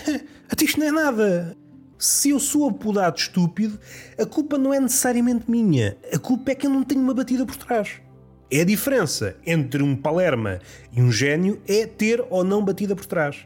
até 0.52 0.66
isto 0.66 0.80
não 0.80 0.88
é 0.88 0.92
nada. 0.92 1.58
Se 1.98 2.30
eu 2.30 2.40
sou 2.40 2.68
apodado 2.68 3.18
estúpido, 3.18 3.80
a 4.20 4.26
culpa 4.26 4.58
não 4.58 4.74
é 4.74 4.80
necessariamente 4.80 5.50
minha. 5.50 5.98
A 6.14 6.20
culpa 6.20 6.52
é 6.52 6.56
que 6.56 6.68
eu 6.68 6.72
não 6.72 6.84
tenho 6.84 7.02
uma 7.02 7.14
batida 7.14 7.46
por 7.46 7.56
trás. 7.56 8.02
É 8.50 8.62
a 8.62 8.66
diferença 8.66 9.36
entre 9.46 9.84
um 9.84 9.94
Palerma 9.94 10.60
e 10.94 11.02
um 11.02 11.12
gênio 11.12 11.62
é 11.68 11.86
ter 11.86 12.26
ou 12.30 12.46
não 12.46 12.64
batida 12.64 12.96
por 12.96 13.06
trás. 13.06 13.46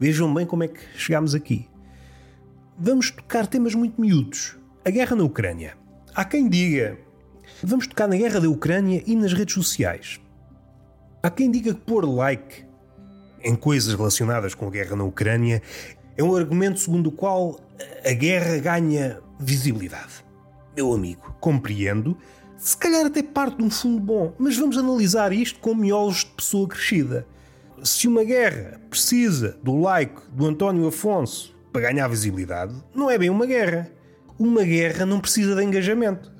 Vejam 0.00 0.32
bem 0.32 0.46
como 0.46 0.64
é 0.64 0.68
que 0.68 0.80
chegámos 0.96 1.34
aqui. 1.34 1.68
Vamos 2.78 3.10
tocar 3.10 3.46
temas 3.46 3.74
muito 3.74 4.00
miúdos. 4.00 4.56
A 4.86 4.90
guerra 4.90 5.14
na 5.14 5.24
Ucrânia. 5.24 5.76
Há 6.14 6.24
quem 6.24 6.48
diga. 6.48 6.96
Vamos 7.62 7.86
tocar 7.86 8.08
na 8.08 8.16
guerra 8.16 8.40
da 8.40 8.48
Ucrânia 8.48 9.02
e 9.06 9.14
nas 9.14 9.34
redes 9.34 9.54
sociais. 9.54 10.18
Há 11.22 11.28
quem 11.28 11.50
diga 11.50 11.74
que 11.74 11.80
pôr 11.80 12.06
like 12.08 12.64
em 13.42 13.54
coisas 13.54 13.92
relacionadas 13.94 14.54
com 14.54 14.66
a 14.66 14.70
guerra 14.70 14.96
na 14.96 15.04
Ucrânia 15.04 15.60
é 16.16 16.22
um 16.22 16.34
argumento 16.34 16.80
segundo 16.80 17.08
o 17.08 17.12
qual 17.12 17.60
a 18.02 18.12
guerra 18.12 18.56
ganha 18.58 19.20
visibilidade. 19.38 20.24
Meu 20.74 20.94
amigo, 20.94 21.36
compreendo 21.38 22.16
se 22.58 22.76
calhar 22.76 23.06
até 23.06 23.22
parte 23.22 23.58
de 23.58 23.62
um 23.62 23.70
fundo 23.70 24.00
bom, 24.00 24.34
mas 24.36 24.56
vamos 24.56 24.76
analisar 24.76 25.32
isto 25.32 25.60
com 25.60 25.76
miolos 25.76 26.24
de 26.24 26.26
pessoa 26.26 26.66
crescida. 26.66 27.24
Se 27.84 28.08
uma 28.08 28.24
guerra 28.24 28.80
precisa 28.90 29.56
do 29.62 29.80
like 29.80 30.20
do 30.32 30.44
António 30.44 30.88
Afonso 30.88 31.54
para 31.72 31.82
ganhar 31.82 32.08
visibilidade, 32.08 32.74
não 32.92 33.08
é 33.08 33.16
bem 33.16 33.30
uma 33.30 33.46
guerra. 33.46 33.88
Uma 34.36 34.64
guerra 34.64 35.06
não 35.06 35.20
precisa 35.20 35.54
de 35.54 35.62
engajamento. 35.62 36.32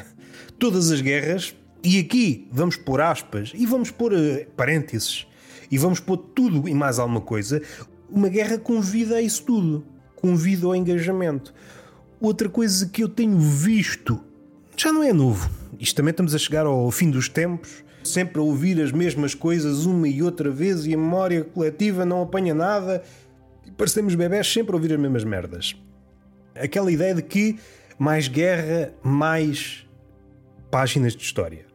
Todas 0.58 0.90
as 0.90 1.02
guerras, 1.02 1.54
e 1.84 1.98
aqui 2.00 2.48
vamos 2.50 2.76
pôr 2.76 3.02
aspas 3.02 3.52
e 3.54 3.66
vamos 3.66 3.90
pôr 3.90 4.14
uh, 4.14 4.46
parênteses 4.56 5.26
e 5.70 5.76
vamos 5.76 6.00
pôr 6.00 6.16
tudo 6.16 6.66
e 6.66 6.74
mais 6.74 6.98
alguma 6.98 7.20
coisa, 7.20 7.60
uma 8.08 8.30
guerra 8.30 8.56
convida 8.56 9.16
a 9.16 9.20
isso 9.20 9.44
tudo. 9.44 9.84
Convida 10.14 10.66
ao 10.66 10.74
engajamento. 10.74 11.52
Outra 12.18 12.48
coisa 12.48 12.86
que 12.86 13.04
eu 13.04 13.08
tenho 13.10 13.38
visto 13.38 14.18
já 14.74 14.90
não 14.90 15.02
é 15.02 15.12
novo 15.12 15.50
isto 15.78 15.96
também 15.96 16.10
estamos 16.10 16.34
a 16.34 16.38
chegar 16.38 16.66
ao 16.66 16.90
fim 16.90 17.10
dos 17.10 17.28
tempos, 17.28 17.84
sempre 18.02 18.38
a 18.38 18.42
ouvir 18.42 18.80
as 18.80 18.92
mesmas 18.92 19.34
coisas 19.34 19.84
uma 19.84 20.08
e 20.08 20.22
outra 20.22 20.50
vez 20.50 20.86
e 20.86 20.94
a 20.94 20.98
memória 20.98 21.44
coletiva 21.44 22.04
não 22.04 22.22
apanha 22.22 22.54
nada 22.54 23.02
e 23.66 23.70
parecemos 23.70 24.14
bebés 24.14 24.50
sempre 24.50 24.72
a 24.72 24.76
ouvir 24.76 24.92
as 24.92 25.00
mesmas 25.00 25.24
merdas. 25.24 25.76
Aquela 26.54 26.90
ideia 26.90 27.14
de 27.14 27.22
que 27.22 27.58
mais 27.98 28.28
guerra, 28.28 28.92
mais 29.02 29.86
páginas 30.70 31.14
de 31.14 31.22
história. 31.22 31.66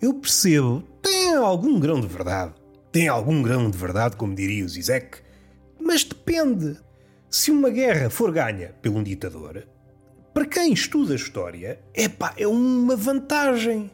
Eu 0.00 0.14
percebo, 0.14 0.82
tem 1.02 1.34
algum 1.34 1.80
grão 1.80 2.00
de 2.00 2.06
verdade. 2.06 2.54
Tem 2.92 3.08
algum 3.08 3.42
grão 3.42 3.70
de 3.70 3.76
verdade, 3.76 4.16
como 4.16 4.34
diria 4.34 4.64
o 4.64 4.68
Zizek. 4.68 5.18
Mas 5.80 6.04
depende. 6.04 6.78
Se 7.28 7.50
uma 7.50 7.70
guerra 7.70 8.08
for 8.08 8.32
ganha 8.32 8.74
por 8.82 8.90
um 8.90 9.02
ditador, 9.02 9.66
para 10.36 10.44
quem 10.44 10.70
estuda 10.70 11.14
história, 11.14 11.80
epá, 11.94 12.34
é 12.36 12.46
uma 12.46 12.94
vantagem. 12.94 13.90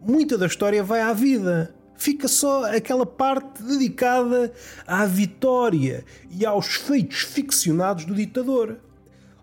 Muita 0.00 0.38
da 0.38 0.46
história 0.46 0.82
vai 0.82 1.02
à 1.02 1.12
vida. 1.12 1.74
Fica 1.98 2.28
só 2.28 2.64
aquela 2.64 3.04
parte 3.04 3.62
dedicada 3.62 4.50
à 4.86 5.04
vitória 5.04 6.02
e 6.30 6.46
aos 6.46 6.76
feitos 6.76 7.18
ficcionados 7.18 8.06
do 8.06 8.14
ditador. 8.14 8.78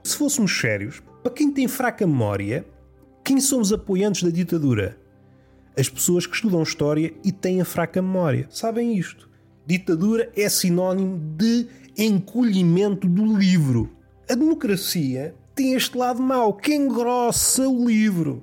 Se 0.04 0.18
fôssemos 0.18 0.60
sérios, 0.60 1.04
para 1.22 1.32
quem 1.32 1.52
tem 1.52 1.68
fraca 1.68 2.08
memória, 2.08 2.66
quem 3.24 3.40
são 3.40 3.62
os 3.62 3.72
apoiantes 3.72 4.24
da 4.24 4.32
ditadura? 4.32 4.98
As 5.78 5.88
pessoas 5.88 6.26
que 6.26 6.34
estudam 6.34 6.64
história 6.64 7.14
e 7.24 7.32
têm 7.32 7.62
a 7.62 7.66
fraca 7.66 8.02
memória. 8.02 8.48
Sabem 8.50 8.98
isto? 8.98 9.30
Ditadura 9.68 10.32
é 10.36 10.50
sinónimo 10.50 11.16
de 11.38 11.68
encolhimento 11.96 13.08
do 13.08 13.38
livro. 13.38 13.96
A 14.28 14.34
democracia 14.34 15.36
tem 15.60 15.74
este 15.74 15.98
lado 15.98 16.22
mau, 16.22 16.54
que 16.54 16.74
engrossa 16.74 17.68
o 17.68 17.86
livro. 17.86 18.42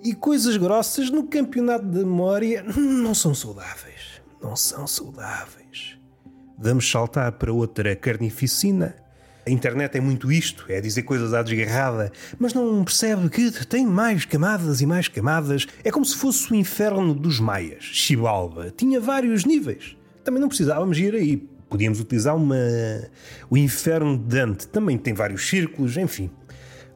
E 0.00 0.14
coisas 0.14 0.56
grossas 0.56 1.10
no 1.10 1.24
campeonato 1.24 1.84
de 1.84 1.98
memória 1.98 2.62
não 2.62 3.12
são 3.12 3.34
saudáveis. 3.34 4.22
Não 4.40 4.54
são 4.54 4.86
saudáveis. 4.86 5.98
Vamos 6.56 6.88
saltar 6.88 7.32
para 7.32 7.52
outra 7.52 7.96
carnificina. 7.96 8.94
A 9.44 9.50
internet 9.50 9.98
é 9.98 10.00
muito 10.00 10.30
isto, 10.30 10.66
é 10.68 10.80
dizer 10.80 11.02
coisas 11.02 11.34
à 11.34 11.42
desgarrada, 11.42 12.12
mas 12.38 12.54
não 12.54 12.84
percebe 12.84 13.28
que 13.28 13.50
tem 13.66 13.84
mais 13.84 14.24
camadas 14.24 14.80
e 14.80 14.86
mais 14.86 15.08
camadas. 15.08 15.66
É 15.82 15.90
como 15.90 16.04
se 16.04 16.14
fosse 16.14 16.52
o 16.52 16.54
inferno 16.54 17.12
dos 17.12 17.40
maias. 17.40 17.82
Xibalba 17.82 18.70
tinha 18.70 19.00
vários 19.00 19.44
níveis. 19.44 19.96
Também 20.22 20.40
não 20.40 20.48
precisávamos 20.48 20.96
ir 20.96 21.12
aí. 21.12 21.49
Podíamos 21.70 22.00
utilizar 22.00 22.36
uma. 22.36 22.56
O 23.48 23.56
Inferno 23.56 24.18
de 24.18 24.24
Dante 24.24 24.66
também 24.66 24.98
tem 24.98 25.14
vários 25.14 25.48
círculos, 25.48 25.96
enfim. 25.96 26.28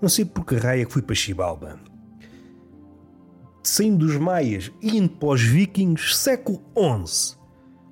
Não 0.03 0.09
sei 0.09 0.25
por 0.25 0.45
que 0.45 0.57
raia 0.57 0.85
que 0.85 0.93
fui 0.93 1.01
para 1.01 1.15
Chibalba. 1.15 1.79
Saindo 3.63 4.05
dos 4.05 4.17
Maias 4.17 4.71
e 4.83 4.99
indo 4.99 5.11
para 5.11 5.29
os 5.29 5.43
Vikings, 5.43 6.17
século 6.17 6.61
XI, 7.07 7.37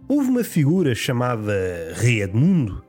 houve 0.08 0.28
uma 0.28 0.44
figura 0.44 0.94
chamada 0.94 1.54
Rei 1.94 2.20
Edmundo. 2.20 2.84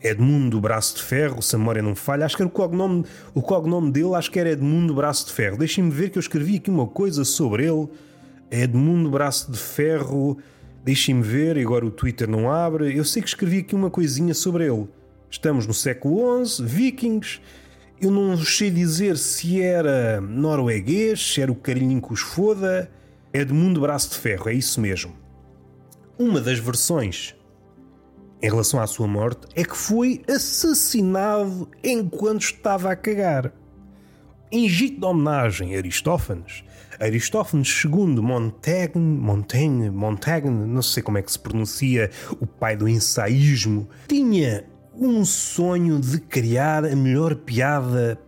Edmundo 0.00 0.60
Braço 0.60 0.96
de 0.96 1.02
Ferro, 1.02 1.42
se 1.42 1.54
a 1.54 1.58
memória 1.58 1.82
não 1.82 1.94
falha, 1.94 2.24
acho 2.24 2.34
que 2.36 2.42
era 2.42 2.48
o 2.48 2.52
cognome, 2.52 3.04
o 3.34 3.42
cognome 3.42 3.92
dele, 3.92 4.14
acho 4.14 4.30
que 4.30 4.38
era 4.38 4.50
Edmundo 4.50 4.94
Braço 4.94 5.26
de 5.26 5.32
Ferro. 5.32 5.58
Deixem-me 5.58 5.90
ver 5.90 6.10
que 6.10 6.18
eu 6.18 6.20
escrevi 6.20 6.56
aqui 6.56 6.70
uma 6.70 6.86
coisa 6.86 7.24
sobre 7.24 7.66
ele. 7.66 7.88
Edmundo 8.50 9.10
Braço 9.10 9.50
de 9.50 9.58
Ferro 9.58 10.38
Deixem-me 10.84 11.22
ver, 11.22 11.56
agora 11.58 11.86
o 11.86 11.90
Twitter 11.90 12.28
não 12.28 12.50
abre. 12.50 12.96
Eu 12.96 13.04
sei 13.04 13.22
que 13.22 13.28
escrevi 13.28 13.58
aqui 13.58 13.74
uma 13.74 13.90
coisinha 13.90 14.34
sobre 14.34 14.66
ele. 14.66 14.88
Estamos 15.30 15.66
no 15.66 15.72
século 15.72 16.44
XI, 16.44 16.64
vikings. 16.64 17.40
Eu 18.00 18.10
não 18.10 18.36
sei 18.36 18.68
dizer 18.70 19.16
se 19.16 19.62
era 19.62 20.20
norueguês, 20.20 21.34
se 21.34 21.40
era 21.40 21.52
o 21.52 21.54
carinho 21.54 22.02
que 22.02 22.12
os 22.12 22.20
foda. 22.20 22.90
Edmundo 23.32 23.80
Braço 23.80 24.10
de 24.10 24.16
Ferro, 24.16 24.48
é 24.48 24.54
isso 24.54 24.80
mesmo. 24.80 25.14
Uma 26.18 26.40
das 26.40 26.58
versões 26.58 27.34
em 28.42 28.50
relação 28.50 28.80
à 28.80 28.86
sua 28.88 29.06
morte 29.06 29.46
é 29.54 29.64
que 29.64 29.76
foi 29.76 30.20
assassinado 30.28 31.68
enquanto 31.82 32.42
estava 32.42 32.90
a 32.90 32.96
cagar. 32.96 33.52
Em 34.50 34.68
jeito 34.68 34.98
de 34.98 35.06
homenagem 35.06 35.74
a 35.74 35.78
Aristófanes, 35.78 36.64
Aristófanes 37.02 37.84
II 37.84 38.20
Montaigne, 38.22 39.00
Montaigne, 39.00 39.90
Montaigne, 39.90 40.50
não 40.50 40.82
sei 40.82 41.02
como 41.02 41.18
é 41.18 41.22
que 41.22 41.32
se 41.32 41.38
pronuncia, 41.38 42.08
o 42.40 42.46
pai 42.46 42.76
do 42.76 42.88
ensaísmo, 42.88 43.88
tinha 44.06 44.64
um 44.94 45.24
sonho 45.24 45.98
de 45.98 46.20
criar 46.20 46.84
a 46.84 46.94
melhor 46.94 47.34
piada 47.34 48.20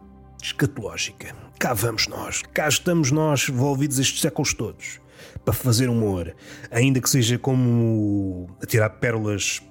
escatológica. 0.43 1.35
Cá 1.57 1.73
vamos 1.73 2.09
nós, 2.09 2.43
cá 2.53 2.67
estamos 2.67 3.13
nós 3.13 3.49
envolvidos 3.49 4.01
estes 4.01 4.21
séculos 4.21 4.53
todos 4.53 5.01
para 5.45 5.55
fazer 5.55 5.89
humor, 5.89 6.35
ainda 6.69 7.01
que 7.01 7.09
seja 7.09 7.39
como 7.39 8.49
atirar 8.61 8.91
pérolas 8.99 9.63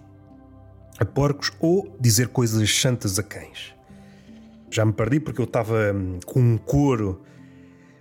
a 0.97 1.03
porcos 1.03 1.51
ou 1.59 1.93
dizer 1.99 2.29
coisas 2.29 2.73
santas 2.73 3.19
a 3.19 3.23
cães. 3.23 3.75
Já 4.71 4.85
me 4.85 4.93
perdi 4.93 5.19
porque 5.19 5.41
eu 5.41 5.45
estava 5.45 5.91
hum, 5.93 6.19
com 6.25 6.39
um 6.39 6.57
coro 6.57 7.21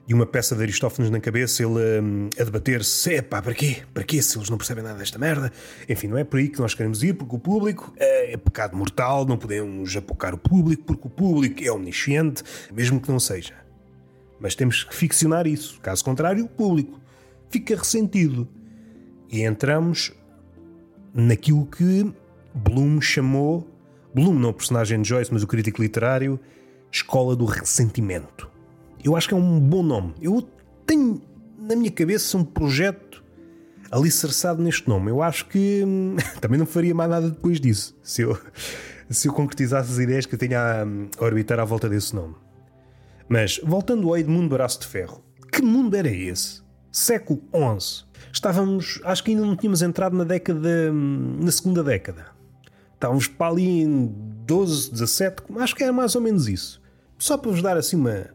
e 0.06 0.14
uma 0.14 0.26
peça 0.26 0.56
de 0.56 0.62
Aristófanes 0.62 1.10
na 1.10 1.20
cabeça, 1.20 1.62
ele 1.62 2.00
um, 2.00 2.28
a 2.38 2.44
debater-se: 2.44 3.14
é 3.14 3.22
pá, 3.22 3.40
para 3.40 3.54
quê? 3.54 3.78
Para 3.94 4.02
quê? 4.02 4.20
Se 4.20 4.36
eles 4.36 4.50
não 4.50 4.58
percebem 4.58 4.82
nada 4.82 4.98
desta 4.98 5.18
merda. 5.18 5.52
Enfim, 5.88 6.08
não 6.08 6.18
é 6.18 6.24
por 6.24 6.38
aí 6.38 6.48
que 6.48 6.60
nós 6.60 6.74
queremos 6.74 7.02
ir, 7.02 7.14
porque 7.14 7.36
o 7.36 7.38
público 7.38 7.92
é, 7.96 8.32
é 8.32 8.36
pecado 8.36 8.76
mortal, 8.76 9.24
não 9.24 9.36
podemos 9.36 9.96
apocar 9.96 10.34
o 10.34 10.38
público, 10.38 10.82
porque 10.84 11.06
o 11.06 11.10
público 11.10 11.62
é 11.62 11.70
omnisciente, 11.70 12.42
mesmo 12.72 13.00
que 13.00 13.10
não 13.10 13.20
seja. 13.20 13.54
Mas 14.40 14.54
temos 14.54 14.82
que 14.82 14.94
ficcionar 14.94 15.46
isso. 15.46 15.80
Caso 15.80 16.04
contrário, 16.04 16.44
o 16.44 16.48
público 16.48 17.00
fica 17.48 17.76
ressentido. 17.76 18.48
E 19.30 19.42
entramos 19.42 20.12
naquilo 21.14 21.64
que 21.66 22.12
Bloom 22.54 23.00
chamou 23.00 23.72
Bloom, 24.14 24.34
não 24.34 24.50
o 24.50 24.54
personagem 24.54 25.00
de 25.00 25.08
Joyce, 25.08 25.32
mas 25.32 25.42
o 25.42 25.46
crítico 25.46 25.80
literário, 25.80 26.38
Escola 26.90 27.34
do 27.34 27.46
Ressentimento. 27.46 28.51
Eu 29.02 29.16
acho 29.16 29.28
que 29.28 29.34
é 29.34 29.36
um 29.36 29.58
bom 29.58 29.82
nome. 29.82 30.14
Eu 30.20 30.42
tenho 30.86 31.20
na 31.58 31.76
minha 31.76 31.90
cabeça 31.90 32.36
um 32.36 32.44
projeto 32.44 33.22
alicerçado 33.90 34.62
neste 34.62 34.88
nome. 34.88 35.10
Eu 35.10 35.22
acho 35.22 35.46
que 35.46 35.82
hum, 35.84 36.16
também 36.40 36.58
não 36.58 36.66
faria 36.66 36.94
mais 36.94 37.10
nada 37.10 37.30
depois 37.30 37.60
disso, 37.60 37.96
se 38.02 38.22
eu, 38.22 38.38
se 39.10 39.28
eu 39.28 39.32
concretizasse 39.32 39.92
as 39.92 39.98
ideias 39.98 40.26
que 40.26 40.34
eu 40.34 40.38
tenho 40.38 40.56
a, 40.58 40.82
a 41.18 41.24
orbitar 41.24 41.60
à 41.60 41.64
volta 41.64 41.88
desse 41.88 42.14
nome. 42.14 42.34
Mas, 43.28 43.60
voltando 43.62 44.08
ao 44.08 44.16
Edmundo 44.16 44.48
Braço 44.48 44.80
de 44.80 44.86
Ferro, 44.86 45.22
que 45.50 45.62
mundo 45.62 45.94
era 45.96 46.08
esse? 46.08 46.62
Século 46.90 47.42
XI. 47.78 48.04
Estávamos, 48.32 49.00
acho 49.04 49.24
que 49.24 49.30
ainda 49.30 49.44
não 49.44 49.56
tínhamos 49.56 49.82
entrado 49.82 50.16
na 50.16 50.24
década, 50.24 50.90
hum, 50.92 51.38
na 51.40 51.50
segunda 51.50 51.82
década. 51.82 52.26
Estávamos 52.94 53.26
para 53.26 53.52
ali 53.52 53.82
em 53.82 54.14
12, 54.46 54.92
17, 54.92 55.42
acho 55.58 55.74
que 55.74 55.82
era 55.82 55.92
mais 55.92 56.14
ou 56.14 56.20
menos 56.20 56.48
isso. 56.48 56.80
Só 57.18 57.36
para 57.36 57.50
vos 57.50 57.62
dar 57.62 57.76
assim 57.76 57.96
uma. 57.96 58.26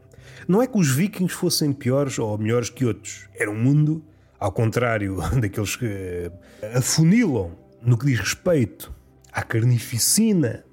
Não 0.48 0.62
é 0.62 0.68
que 0.68 0.78
os 0.78 0.90
vikings 0.90 1.34
fossem 1.34 1.74
piores 1.74 2.18
ou 2.18 2.38
melhores 2.38 2.70
que 2.70 2.86
outros. 2.86 3.28
Era 3.36 3.52
um 3.52 3.62
mundo, 3.62 4.04
ao 4.40 4.52
contrário 4.52 5.18
daqueles 5.42 5.76
que 5.76 6.32
afunilam 6.74 7.52
no 7.82 7.98
que 7.98 8.06
diz 8.06 8.20
respeito 8.20 8.94
à 9.32 9.44
carnificina 9.44 10.64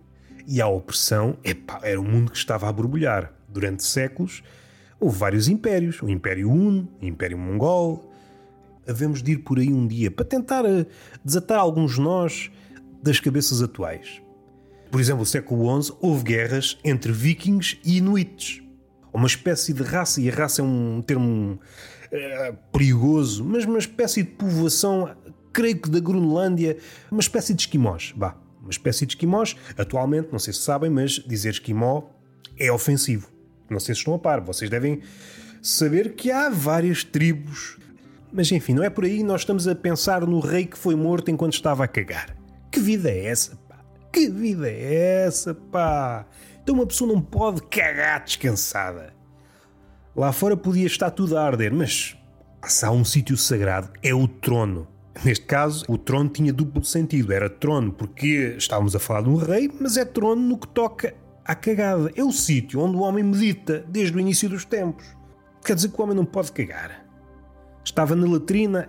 e 0.46 0.60
à 0.60 0.68
opressão, 0.68 1.36
epá, 1.42 1.80
era 1.82 2.00
um 2.00 2.04
mundo 2.04 2.30
que 2.30 2.38
estava 2.38 2.68
a 2.68 2.72
borbulhar. 2.72 3.32
Durante 3.48 3.82
séculos 3.84 4.42
houve 5.00 5.18
vários 5.18 5.48
impérios: 5.48 6.00
o 6.02 6.08
Império 6.08 6.50
Hun, 6.50 6.86
o 7.00 7.04
Império 7.04 7.38
Mongol. 7.38 8.12
Havemos 8.86 9.22
de 9.22 9.32
ir 9.32 9.38
por 9.38 9.58
aí 9.58 9.72
um 9.72 9.86
dia 9.86 10.10
para 10.10 10.26
tentar 10.26 10.64
eh, 10.66 10.86
desatar 11.24 11.58
alguns 11.58 11.98
nós 11.98 12.50
das 13.02 13.18
cabeças 13.18 13.62
atuais. 13.62 14.20
Por 14.90 15.00
exemplo, 15.00 15.20
no 15.20 15.26
século 15.26 15.82
XI 15.82 15.92
houve 16.00 16.22
guerras 16.22 16.78
entre 16.84 17.10
vikings 17.10 17.78
e 17.82 17.96
inuites. 17.96 18.63
Uma 19.14 19.28
espécie 19.28 19.72
de 19.72 19.82
raça, 19.82 20.20
e 20.20 20.28
a 20.28 20.34
raça 20.34 20.60
é 20.60 20.64
um 20.64 21.00
termo 21.00 21.60
é, 22.10 22.52
perigoso, 22.72 23.44
mas 23.44 23.64
uma 23.64 23.78
espécie 23.78 24.24
de 24.24 24.30
povoação, 24.30 25.08
creio 25.52 25.80
que 25.80 25.88
da 25.88 26.00
Groenlândia, 26.00 26.76
uma 27.10 27.20
espécie 27.20 27.54
de 27.54 27.62
esquimós. 27.62 28.12
Bah, 28.16 28.36
uma 28.60 28.70
espécie 28.70 29.06
de 29.06 29.12
esquimós. 29.12 29.54
Atualmente, 29.78 30.28
não 30.32 30.38
sei 30.38 30.52
se 30.52 30.60
sabem, 30.60 30.90
mas 30.90 31.12
dizer 31.12 31.50
esquimó 31.50 32.02
é 32.58 32.72
ofensivo. 32.72 33.28
Não 33.70 33.78
sei 33.78 33.94
se 33.94 34.00
estão 34.00 34.14
a 34.14 34.18
par. 34.18 34.40
Vocês 34.40 34.68
devem 34.68 35.00
saber 35.62 36.14
que 36.14 36.30
há 36.30 36.50
várias 36.50 37.04
tribos. 37.04 37.78
Mas 38.32 38.50
enfim, 38.50 38.74
não 38.74 38.82
é 38.82 38.90
por 38.90 39.04
aí. 39.04 39.22
Nós 39.22 39.42
estamos 39.42 39.68
a 39.68 39.74
pensar 39.74 40.26
no 40.26 40.40
rei 40.40 40.66
que 40.66 40.76
foi 40.76 40.96
morto 40.96 41.30
enquanto 41.30 41.52
estava 41.52 41.84
a 41.84 41.88
cagar. 41.88 42.36
Que 42.70 42.80
vida 42.80 43.10
é 43.10 43.26
essa? 43.26 43.58
Que 44.14 44.30
vida 44.30 44.70
é 44.70 45.24
essa, 45.26 45.52
pá? 45.52 46.24
Então 46.62 46.76
uma 46.76 46.86
pessoa 46.86 47.12
não 47.12 47.20
pode 47.20 47.60
cagar 47.62 48.22
descansada. 48.22 49.12
Lá 50.14 50.30
fora 50.30 50.56
podia 50.56 50.86
estar 50.86 51.10
tudo 51.10 51.36
a 51.36 51.44
arder, 51.44 51.74
mas 51.74 52.16
há 52.84 52.92
um 52.92 53.04
sítio 53.04 53.36
sagrado, 53.36 53.90
é 54.04 54.14
o 54.14 54.28
trono. 54.28 54.86
Neste 55.24 55.44
caso, 55.46 55.84
o 55.88 55.98
trono 55.98 56.28
tinha 56.28 56.52
duplo 56.52 56.84
sentido. 56.84 57.32
Era 57.32 57.50
trono 57.50 57.90
porque 57.92 58.54
estávamos 58.56 58.94
a 58.94 59.00
falar 59.00 59.22
de 59.22 59.30
um 59.30 59.34
rei, 59.34 59.68
mas 59.80 59.96
é 59.96 60.04
trono 60.04 60.40
no 60.40 60.58
que 60.58 60.68
toca 60.68 61.12
à 61.44 61.56
cagada. 61.56 62.12
É 62.14 62.22
o 62.22 62.30
sítio 62.30 62.78
onde 62.78 62.96
o 62.96 63.00
homem 63.00 63.24
medita 63.24 63.84
desde 63.88 64.16
o 64.16 64.20
início 64.20 64.48
dos 64.48 64.64
tempos. 64.64 65.04
Quer 65.64 65.74
dizer 65.74 65.88
que 65.88 66.00
o 66.00 66.04
homem 66.04 66.14
não 66.14 66.24
pode 66.24 66.52
cagar. 66.52 67.04
Estava 67.84 68.14
na 68.14 68.28
latrina 68.28 68.88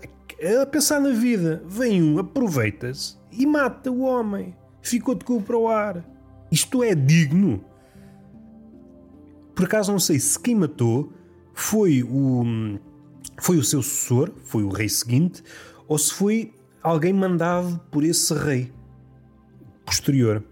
a 0.62 0.66
pensar 0.68 1.02
na 1.02 1.10
vida. 1.10 1.64
Vem 1.66 2.04
um, 2.04 2.20
aproveita-se 2.20 3.18
e 3.32 3.44
mata 3.48 3.90
o 3.90 4.02
homem. 4.02 4.56
Ficou 4.86 5.16
de 5.16 5.26
cu 5.26 5.42
para 5.42 5.58
o 5.58 5.68
ar. 5.68 6.06
Isto 6.52 6.84
é 6.84 6.94
digno. 6.94 7.64
Por 9.56 9.66
acaso 9.66 9.92
não 9.92 10.00
sei 10.00 10.20
se 10.20 10.40
quem 10.40 10.54
matou 10.54 11.12
foi 11.56 12.04
o, 12.04 12.44
foi 13.42 13.58
o 13.58 13.64
seu 13.64 13.82
sucessor, 13.82 14.32
foi 14.44 14.64
o 14.64 14.70
rei 14.70 14.88
seguinte, 14.88 15.44
ou 15.88 15.98
se 15.98 16.14
foi 16.14 16.54
alguém 16.84 17.12
mandado 17.14 17.80
por 17.90 18.04
esse 18.04 18.32
rei 18.34 18.72
posterior 19.84 20.44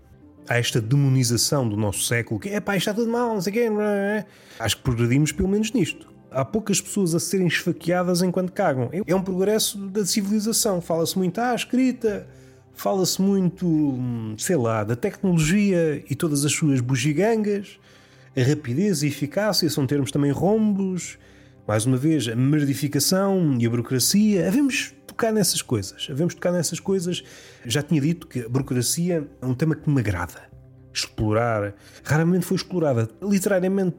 a 0.49 0.57
esta 0.57 0.81
demonização 0.81 1.69
do 1.69 1.77
nosso 1.77 2.03
século, 2.03 2.39
que 2.39 2.49
é 2.49 2.59
pá, 2.59 2.75
está 2.75 2.91
tudo 2.91 3.11
mal, 3.11 3.35
não 3.35 3.41
sei 3.41 3.51
o 3.51 3.53
quê. 3.53 3.69
É? 3.81 4.25
Acho 4.59 4.77
que 4.77 4.83
progredimos 4.83 5.31
pelo 5.31 5.47
menos 5.47 5.71
nisto. 5.71 6.11
Há 6.31 6.43
poucas 6.43 6.81
pessoas 6.81 7.13
a 7.13 7.19
serem 7.19 7.45
esfaqueadas 7.45 8.23
enquanto 8.23 8.51
cagam. 8.51 8.89
É 9.05 9.13
um 9.13 9.21
progresso 9.21 9.77
da 9.77 10.03
civilização. 10.03 10.81
Fala-se 10.81 11.15
muito, 11.15 11.39
ah, 11.39 11.53
escrita, 11.53 12.27
Fala-se 12.73 13.21
muito, 13.21 13.97
sei 14.37 14.55
lá, 14.55 14.83
da 14.83 14.95
tecnologia 14.95 16.03
e 16.09 16.15
todas 16.15 16.43
as 16.43 16.51
suas 16.51 16.81
bugigangas. 16.81 17.79
A 18.35 18.41
rapidez 18.41 19.03
e 19.03 19.07
eficácia 19.07 19.69
são 19.69 19.85
termos 19.85 20.11
também 20.11 20.31
rombos. 20.31 21.17
Mais 21.67 21.85
uma 21.85 21.95
vez, 21.95 22.27
a 22.27 22.35
merdificação 22.35 23.57
e 23.59 23.65
a 23.65 23.69
burocracia. 23.69 24.47
Havemos 24.47 24.93
tocar 25.05 25.31
nessas 25.31 25.61
coisas. 25.61 26.07
Havemos 26.09 26.33
tocar 26.33 26.51
nessas 26.51 26.79
coisas. 26.79 27.23
Já 27.63 27.83
tinha 27.83 28.01
dito 28.01 28.27
que 28.27 28.41
a 28.41 28.49
burocracia 28.49 29.27
é 29.41 29.45
um 29.45 29.53
tema 29.53 29.75
que 29.75 29.89
me 29.89 29.99
agrada. 29.99 30.41
Explorar. 30.91 31.75
Raramente 32.03 32.45
foi 32.45 32.57
explorada. 32.57 33.07
Literariamente, 33.21 33.97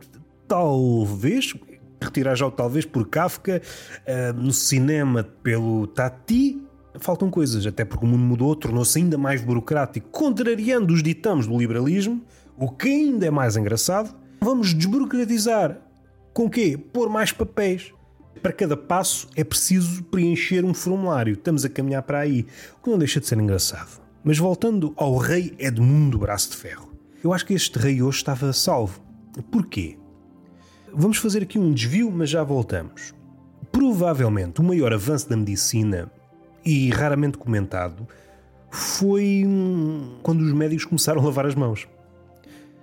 talvez. 0.48 1.54
Retirar 2.02 2.34
já 2.34 2.46
o 2.46 2.50
talvez 2.50 2.84
por 2.84 3.08
Kafka. 3.08 3.62
Uh, 4.00 4.32
no 4.34 4.52
cinema, 4.52 5.22
pelo 5.22 5.86
Tati 5.86 6.60
faltam 6.98 7.30
coisas, 7.30 7.66
até 7.66 7.84
porque 7.84 8.04
o 8.04 8.08
mundo 8.08 8.22
mudou, 8.22 8.54
tornou-se 8.54 8.98
ainda 8.98 9.18
mais 9.18 9.42
burocrático, 9.42 10.08
contrariando 10.10 10.92
os 10.92 11.02
ditames 11.02 11.46
do 11.46 11.58
liberalismo, 11.58 12.22
o 12.56 12.70
que 12.70 12.88
ainda 12.88 13.26
é 13.26 13.30
mais 13.30 13.56
engraçado. 13.56 14.14
Vamos 14.40 14.74
desburocratizar. 14.74 15.78
Com 16.32 16.48
quê? 16.48 16.78
Pôr 16.92 17.08
mais 17.08 17.32
papéis. 17.32 17.92
Para 18.42 18.52
cada 18.52 18.76
passo 18.76 19.28
é 19.34 19.42
preciso 19.42 20.02
preencher 20.04 20.64
um 20.64 20.74
formulário. 20.74 21.34
Estamos 21.34 21.64
a 21.64 21.68
caminhar 21.68 22.02
para 22.02 22.18
aí, 22.18 22.46
o 22.78 22.82
que 22.82 22.90
não 22.90 22.98
deixa 22.98 23.20
de 23.20 23.26
ser 23.26 23.38
engraçado. 23.38 24.02
Mas 24.22 24.38
voltando 24.38 24.92
ao 24.96 25.16
rei 25.16 25.54
Edmundo 25.58 26.18
Braço 26.18 26.50
de 26.50 26.56
Ferro. 26.56 26.92
Eu 27.22 27.32
acho 27.32 27.46
que 27.46 27.54
este 27.54 27.78
rei 27.78 28.02
hoje 28.02 28.18
estava 28.18 28.52
salvo. 28.52 29.00
Porquê? 29.50 29.96
Vamos 30.92 31.16
fazer 31.16 31.42
aqui 31.42 31.58
um 31.58 31.72
desvio, 31.72 32.10
mas 32.10 32.30
já 32.30 32.44
voltamos. 32.44 33.14
Provavelmente 33.72 34.60
o 34.60 34.64
maior 34.64 34.92
avanço 34.92 35.28
da 35.28 35.36
medicina 35.36 36.10
e 36.64 36.90
raramente 36.90 37.38
comentado 37.38 38.06
foi 38.70 39.46
quando 40.22 40.40
os 40.40 40.52
médicos 40.52 40.84
começaram 40.84 41.20
a 41.20 41.24
lavar 41.24 41.46
as 41.46 41.54
mãos. 41.54 41.86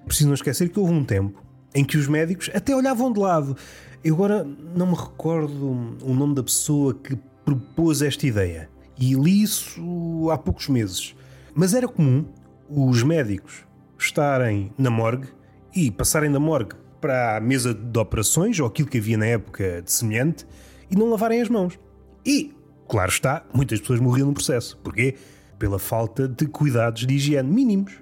Preciso 0.06 0.28
não 0.28 0.36
esquecer 0.36 0.70
que 0.70 0.80
houve 0.80 0.94
um 0.94 1.04
tempo 1.04 1.44
em 1.74 1.84
que 1.84 1.98
os 1.98 2.08
médicos 2.08 2.50
até 2.54 2.76
olhavam 2.76 3.12
de 3.12 3.20
lado. 3.20 3.56
Eu 4.04 4.16
agora 4.16 4.48
não 4.76 4.88
me 4.88 4.96
recordo 4.96 5.98
o 6.02 6.14
nome 6.14 6.36
da 6.36 6.44
pessoa 6.44 6.94
que 6.94 7.18
propôs 7.44 8.02
esta 8.02 8.26
ideia 8.26 8.70
e 8.98 9.14
li 9.16 9.42
isso 9.42 10.30
há 10.32 10.38
poucos 10.38 10.70
meses. 10.70 11.16
Mas 11.54 11.74
era 11.74 11.88
comum 11.88 12.26
os 12.70 13.04
médicos 13.04 13.66
estarem 13.98 14.72
na 14.78 14.90
morgue 14.90 15.28
e 15.76 15.92
passarem 15.92 16.32
da 16.32 16.40
morgue 16.40 16.76
para 17.00 17.38
a 17.38 17.42
mesa 17.42 17.74
de 17.74 18.00
operações 18.00 18.60
ou 18.60 18.68
aquilo 18.68 18.88
que 18.88 18.98
havia 18.98 19.18
na 19.18 19.26
época 19.26 19.82
de 19.82 19.92
semelhante 19.92 20.46
e 20.90 20.96
não 20.96 21.10
lavarem 21.10 21.42
as 21.42 21.50
mãos. 21.50 21.80
E 22.26 22.54
Claro 22.92 23.10
está, 23.10 23.46
muitas 23.54 23.80
pessoas 23.80 24.02
morriam 24.02 24.28
no 24.28 24.34
processo. 24.34 24.78
Porquê? 24.84 25.16
Pela 25.58 25.80
falta 25.80 26.28
de 26.28 26.46
cuidados 26.46 27.08
de 27.08 27.14
higiene 27.14 27.50
mínimos. 27.50 27.94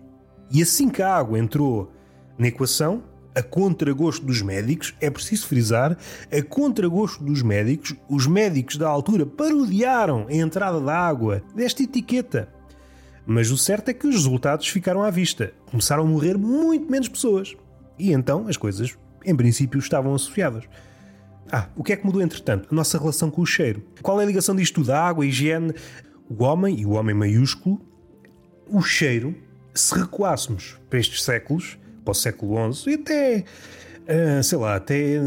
E 0.52 0.64
assim 0.64 0.90
que 0.90 1.04
a 1.04 1.16
água 1.16 1.38
entrou 1.38 1.92
na 2.40 2.48
equação, 2.48 3.04
a 3.36 3.44
contragosto 3.44 4.26
dos 4.26 4.42
médicos, 4.42 4.96
é 5.00 5.12
preciso 5.12 5.46
frisar, 5.46 5.96
a 6.36 6.42
contragosto 6.42 7.24
dos 7.24 7.44
médicos, 7.44 7.96
os 8.10 8.26
médicos 8.26 8.78
da 8.78 8.90
altura 8.90 9.28
parodiaram 9.28 10.26
a 10.28 10.34
entrada 10.34 10.82
da 10.82 10.98
água 10.98 11.44
desta 11.54 11.84
etiqueta. 11.84 12.50
Mas 13.28 13.52
o 13.52 13.58
certo 13.60 13.90
é 13.90 13.94
que 13.94 14.08
os 14.08 14.16
resultados 14.16 14.70
ficaram 14.70 15.04
à 15.04 15.12
vista. 15.12 15.54
Começaram 15.70 16.02
a 16.02 16.08
morrer 16.08 16.36
muito 16.36 16.92
menos 16.92 17.08
pessoas. 17.08 17.56
E 18.00 18.12
então 18.12 18.48
as 18.48 18.58
coisas, 18.58 18.98
em 19.24 19.36
princípio, 19.36 19.78
estavam 19.78 20.16
associadas. 20.16 20.64
Ah, 21.52 21.70
o 21.76 21.84
que 21.84 21.94
é 21.94 21.96
que 21.96 22.06
mudou 22.06 22.22
entretanto? 22.22 22.68
A 22.72 22.76
nossa 22.76 22.98
relação 22.98 23.32
com 23.32 23.42
o 23.42 23.46
cheiro. 23.46 23.84
Qual 24.02 24.20
é 24.20 24.24
a 24.24 24.28
ligação 24.28 24.56
disto 24.56 24.84
da 24.84 25.02
água, 25.02 25.24
a 25.24 25.28
higiene? 25.28 25.74
O 26.30 26.44
homem, 26.44 26.80
e 26.80 26.86
o 26.86 26.92
homem 26.92 27.16
maiúsculo, 27.16 27.82
o 28.68 28.82
cheiro, 28.82 29.36
se 29.74 29.96
recuássemos 29.96 30.78
para 30.90 31.00
estes 31.00 31.24
séculos, 31.24 31.78
para 32.06 32.12
o 32.12 32.16
século 32.16 32.74
XI 32.74 32.92
e 32.92 32.94
até, 32.94 33.44
uh, 34.08 34.44
sei 34.44 34.58
lá, 34.58 34.76
até 34.76 35.20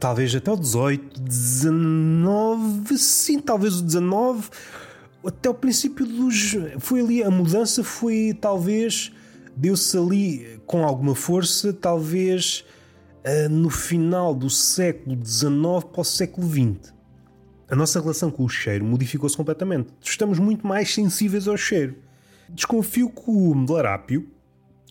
talvez 0.00 0.34
até 0.34 0.50
o 0.50 0.56
XVIII, 0.56 1.00
XIX, 1.30 3.00
sim, 3.00 3.38
talvez 3.38 3.74
o 3.74 3.88
XIX, 3.88 4.50
até 5.26 5.50
o 5.50 5.54
princípio 5.54 6.06
dos. 6.06 6.56
Foi 6.78 7.00
ali, 7.00 7.22
a 7.22 7.30
mudança 7.30 7.82
foi 7.84 8.36
talvez. 8.40 9.12
Deu-se 9.58 9.96
ali 9.96 10.60
com 10.66 10.84
alguma 10.84 11.14
força, 11.14 11.72
talvez 11.72 12.62
no 13.50 13.68
final 13.68 14.32
do 14.32 14.48
século 14.48 15.18
XIX 15.24 15.84
para 15.90 16.00
o 16.00 16.04
século 16.04 16.48
XX. 16.48 16.94
a 17.68 17.74
nossa 17.74 18.00
relação 18.00 18.30
com 18.30 18.44
o 18.44 18.48
cheiro 18.48 18.84
modificou-se 18.84 19.36
completamente. 19.36 19.88
Estamos 20.00 20.38
muito 20.38 20.64
mais 20.64 20.94
sensíveis 20.94 21.48
ao 21.48 21.56
cheiro. 21.56 21.96
Desconfio 22.48 23.10
que 23.10 23.28
o 23.28 23.72
larápio, 23.72 24.28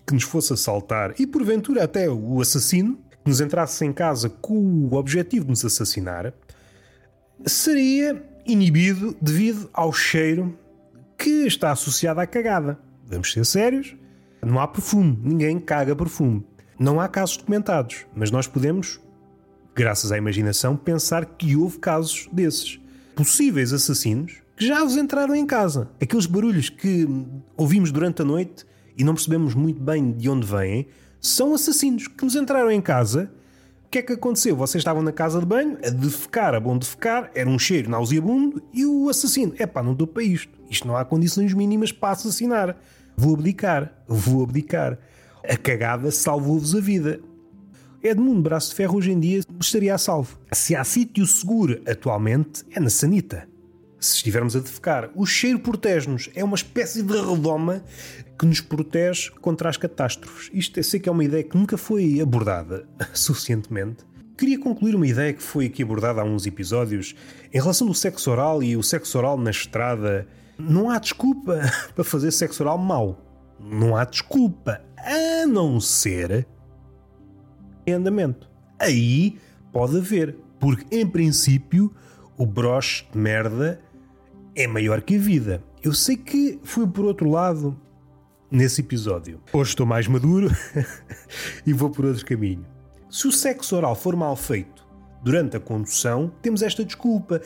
que 0.06 0.14
nos 0.14 0.24
fosse 0.24 0.52
assaltar, 0.52 1.16
e 1.18 1.26
porventura 1.26 1.86
até 1.86 2.10
o 2.10 2.42
assassino, 2.42 2.98
que 3.24 3.30
nos 3.30 3.40
entrasse 3.40 3.86
em 3.86 3.94
casa 3.94 4.30
com 4.30 4.58
o 4.58 4.94
objetivo 4.96 5.46
de 5.46 5.52
nos 5.52 5.64
assassinar, 5.64 6.34
seria 7.46 8.22
inibido 8.46 9.16
devido 9.22 9.70
ao 9.74 9.94
cheiro 9.94 10.60
que 11.18 11.48
está 11.48 11.72
associado 11.72 12.20
à 12.20 12.28
cagada. 12.28 12.78
Vamos 13.06 13.32
ser 13.32 13.46
sérios? 13.46 13.96
Não 14.46 14.60
há 14.60 14.68
perfume, 14.68 15.18
ninguém 15.24 15.58
caga 15.58 15.96
perfume. 15.96 16.46
Não 16.78 17.00
há 17.00 17.08
casos 17.08 17.38
documentados, 17.38 18.06
mas 18.14 18.32
nós 18.32 18.48
podemos, 18.48 19.00
graças 19.74 20.12
à 20.12 20.18
imaginação, 20.18 20.76
pensar 20.76 21.26
que 21.26 21.56
houve 21.56 21.80
casos 21.80 22.28
desses. 22.32 22.80
Possíveis 23.16 23.72
assassinos 23.72 24.42
que 24.58 24.66
já 24.66 24.84
vos 24.84 24.98
entraram 24.98 25.34
em 25.36 25.46
casa. 25.46 25.90
Aqueles 26.02 26.26
barulhos 26.26 26.70
que 26.70 27.08
ouvimos 27.56 27.92
durante 27.92 28.22
a 28.22 28.26
noite 28.26 28.66
e 28.98 29.04
não 29.04 29.14
percebemos 29.14 29.54
muito 29.54 29.80
bem 29.82 30.12
de 30.12 30.30
onde 30.30 30.46
vêm, 30.46 30.88
são 31.20 31.54
assassinos 31.54 32.08
que 32.08 32.24
nos 32.24 32.36
entraram 32.36 32.72
em 32.72 32.82
casa. 32.82 33.32
O 33.86 33.90
que 33.90 34.00
é 34.00 34.02
que 34.02 34.14
aconteceu? 34.14 34.56
Vocês 34.56 34.82
estavam 34.82 35.02
na 35.02 35.12
casa 35.12 35.40
de 35.40 35.46
banho, 35.46 35.78
a 35.86 35.90
defecar, 35.90 36.54
a 36.54 36.60
bom 36.60 36.78
defecar, 36.78 37.32
era 37.34 37.50
um 37.50 37.58
cheiro 37.58 37.90
nauseabundo 37.90 38.62
e 38.74 38.86
o 38.86 39.10
assassino, 39.10 39.54
é 39.58 39.66
pá, 39.66 39.82
não 39.82 39.94
estou 39.94 40.08
para 40.08 40.24
isto. 40.24 40.52
Isto 40.70 40.88
não 40.88 40.98
há 40.98 41.06
condições 41.06 41.54
mínimas 41.54 41.92
para 41.92 42.12
assassinar. 42.12 42.78
Vou 43.16 43.36
abdicar, 43.36 43.94
vou 44.08 44.44
abdicar. 44.44 44.98
A 45.48 45.58
cagada 45.58 46.10
salvou-vos 46.10 46.76
a 46.76 46.80
vida. 46.80 47.20
Edmundo 48.02 48.42
Braço 48.42 48.70
de 48.70 48.76
Ferro 48.76 48.98
hoje 48.98 49.12
em 49.12 49.20
dia 49.20 49.42
estaria 49.60 49.94
a 49.94 49.98
salvo. 49.98 50.40
Se 50.52 50.76
há 50.76 50.84
sítio 50.84 51.26
seguro 51.26 51.82
atualmente, 51.88 52.64
é 52.72 52.80
na 52.80 52.90
sanita. 52.90 53.48
Se 54.00 54.16
estivermos 54.16 54.56
a 54.56 54.60
defecar, 54.60 55.12
o 55.16 55.26
cheiro 55.26 55.60
protege-nos. 55.60 56.30
É 56.36 56.44
uma 56.44 56.56
espécie 56.56 57.04
de 57.04 57.14
redoma 57.14 57.84
que 58.40 58.46
nos 58.46 58.60
protege 58.60 59.30
contra 59.42 59.70
as 59.70 59.78
catástrofes. 59.78 60.50
Isto 60.54 60.80
eu 60.80 60.84
sei 60.84 61.00
que 61.00 61.10
é 61.10 61.12
uma 61.12 61.24
ideia 61.24 61.44
que 61.44 61.58
nunca 61.58 61.78
foi 61.78 62.20
abordada 62.20 62.88
suficientemente. 63.14 64.04
Queria 64.38 64.60
concluir 64.60 64.96
uma 64.96 65.08
ideia 65.08 65.32
que 65.32 65.44
foi 65.44 65.68
aqui 65.68 65.84
abordada 65.84 66.22
há 66.22 66.24
uns 66.24 66.46
episódios 66.46 67.16
em 67.54 67.60
relação 67.60 67.88
ao 67.88 67.94
sexo 67.94 68.32
oral 68.32 68.64
e 68.64 68.76
o 68.76 68.84
sexo 68.84 69.18
oral 69.18 69.38
na 69.38 69.52
estrada. 69.52 70.28
Não 70.58 70.90
há 70.90 70.98
desculpa 70.98 71.62
para 71.94 72.04
fazer 72.04 72.32
sexo 72.32 72.64
oral 72.64 72.78
mau. 72.78 73.25
Não 73.60 73.96
há 73.96 74.06
desculpa, 74.06 74.82
a 74.98 75.46
não 75.46 75.80
ser 75.80 76.48
em 77.86 77.94
andamento. 77.94 78.50
Aí 78.80 79.38
pode 79.72 79.98
haver, 79.98 80.38
porque 80.60 80.96
em 80.96 81.08
princípio 81.08 81.94
o 82.38 82.46
broche 82.46 83.06
de 83.12 83.18
merda 83.18 83.80
é 84.56 84.68
maior 84.68 85.02
que 85.02 85.16
a 85.16 85.20
vida. 85.20 85.64
Eu 85.84 85.94
sei 85.94 86.18
que 86.18 86.60
fui 86.64 86.88
por 86.88 87.06
outro 87.06 87.30
lado 87.30 87.80
nesse 88.50 88.82
episódio. 88.82 89.40
Hoje 89.54 89.70
estou 89.70 89.86
mais 89.86 90.08
maduro 90.08 90.50
e 91.66 91.74
vou 91.74 91.90
por 91.90 92.06
outro 92.06 92.26
caminho. 92.26 92.66
Se 93.10 93.28
o 93.28 93.32
sexo 93.32 93.76
oral 93.76 93.96
for 93.96 94.16
mal 94.16 94.36
feito 94.36 94.86
durante 95.24 95.58
a 95.58 95.60
condução, 95.60 96.32
temos 96.42 96.62
esta 96.62 96.84
desculpa. 96.84 97.42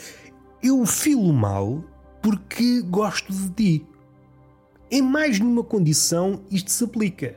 Eu 0.61 0.85
filo 0.85 1.31
mal 1.33 1.83
porque 2.21 2.81
gosto 2.81 3.31
de 3.33 3.49
ti. 3.49 3.87
Em 4.91 5.03
mais 5.03 5.39
nenhuma 5.39 5.63
condição 5.63 6.41
isto 6.49 6.71
se 6.71 6.83
aplica. 6.83 7.35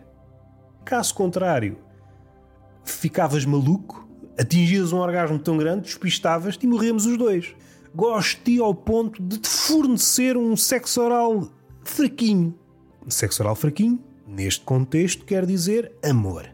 Caso 0.84 1.14
contrário, 1.14 1.76
ficavas 2.82 3.44
maluco, 3.44 4.08
atingias 4.38 4.92
um 4.92 4.98
orgasmo 4.98 5.38
tão 5.38 5.58
grande, 5.58 5.82
despistavas-te 5.82 6.64
e 6.64 6.68
morremos 6.68 7.04
os 7.04 7.18
dois. 7.18 7.54
Gosto 7.94 8.38
de 8.38 8.44
ti 8.44 8.58
ao 8.58 8.74
ponto 8.74 9.22
de 9.22 9.36
te 9.36 9.48
fornecer 9.48 10.34
um 10.34 10.56
sexo 10.56 11.02
oral 11.02 11.50
fraquinho. 11.84 12.54
Sexo 13.08 13.42
oral 13.42 13.54
fraquinho, 13.54 14.02
neste 14.26 14.64
contexto, 14.64 15.26
quer 15.26 15.44
dizer 15.44 15.92
amor. 16.02 16.48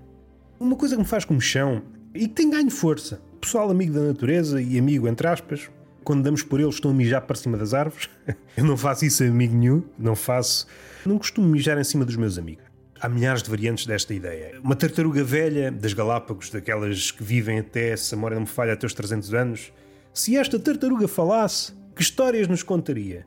Uma 0.59 0.75
coisa 0.75 0.97
que 0.97 1.03
me 1.03 1.07
faz 1.07 1.25
comichão 1.25 1.81
e 2.13 2.27
que 2.27 2.35
tem 2.35 2.51
ganho 2.51 2.71
força. 2.71 3.23
Pessoal 3.41 3.71
amigo 3.71 3.95
da 3.95 4.01
natureza 4.01 4.61
e 4.61 4.77
amigo 4.77 5.07
entre 5.07 5.29
aspas, 5.29 5.71
quando 6.09 6.23
damos 6.23 6.43
por 6.43 6.59
eles 6.59 6.77
estão 6.77 6.91
a 6.91 6.95
mijar 6.95 7.21
para 7.21 7.37
cima 7.37 7.59
das 7.59 7.75
árvores. 7.75 8.09
Eu 8.57 8.65
não 8.65 8.79
faço 8.79 9.05
isso 9.05 9.23
a 9.23 9.27
amigo 9.27 9.55
nenhum, 9.55 9.83
não 9.99 10.17
faço. 10.17 10.67
Não 11.05 11.19
costumo 11.19 11.47
mijar 11.47 11.77
em 11.77 11.85
cima 11.85 12.03
dos 12.03 12.17
meus 12.17 12.39
amigos. 12.39 12.65
Há 12.99 13.11
milhares 13.11 13.43
de 13.43 13.51
variantes 13.51 13.85
desta 13.85 14.15
ideia. 14.15 14.59
Uma 14.65 14.75
tartaruga 14.75 15.23
velha 15.23 15.71
das 15.71 15.93
Galápagos, 15.93 16.49
daquelas 16.49 17.11
que 17.11 17.23
vivem 17.23 17.59
até, 17.59 17.95
se 17.95 18.15
a 18.15 18.17
memória 18.17 18.37
não 18.37 18.41
me 18.41 18.49
falha, 18.49 18.73
até 18.73 18.87
os 18.87 18.95
300 18.95 19.35
anos. 19.35 19.71
Se 20.15 20.35
esta 20.35 20.59
tartaruga 20.59 21.07
falasse, 21.07 21.75
que 21.95 22.01
histórias 22.01 22.49
nos 22.49 22.63
contaria? 22.63 23.27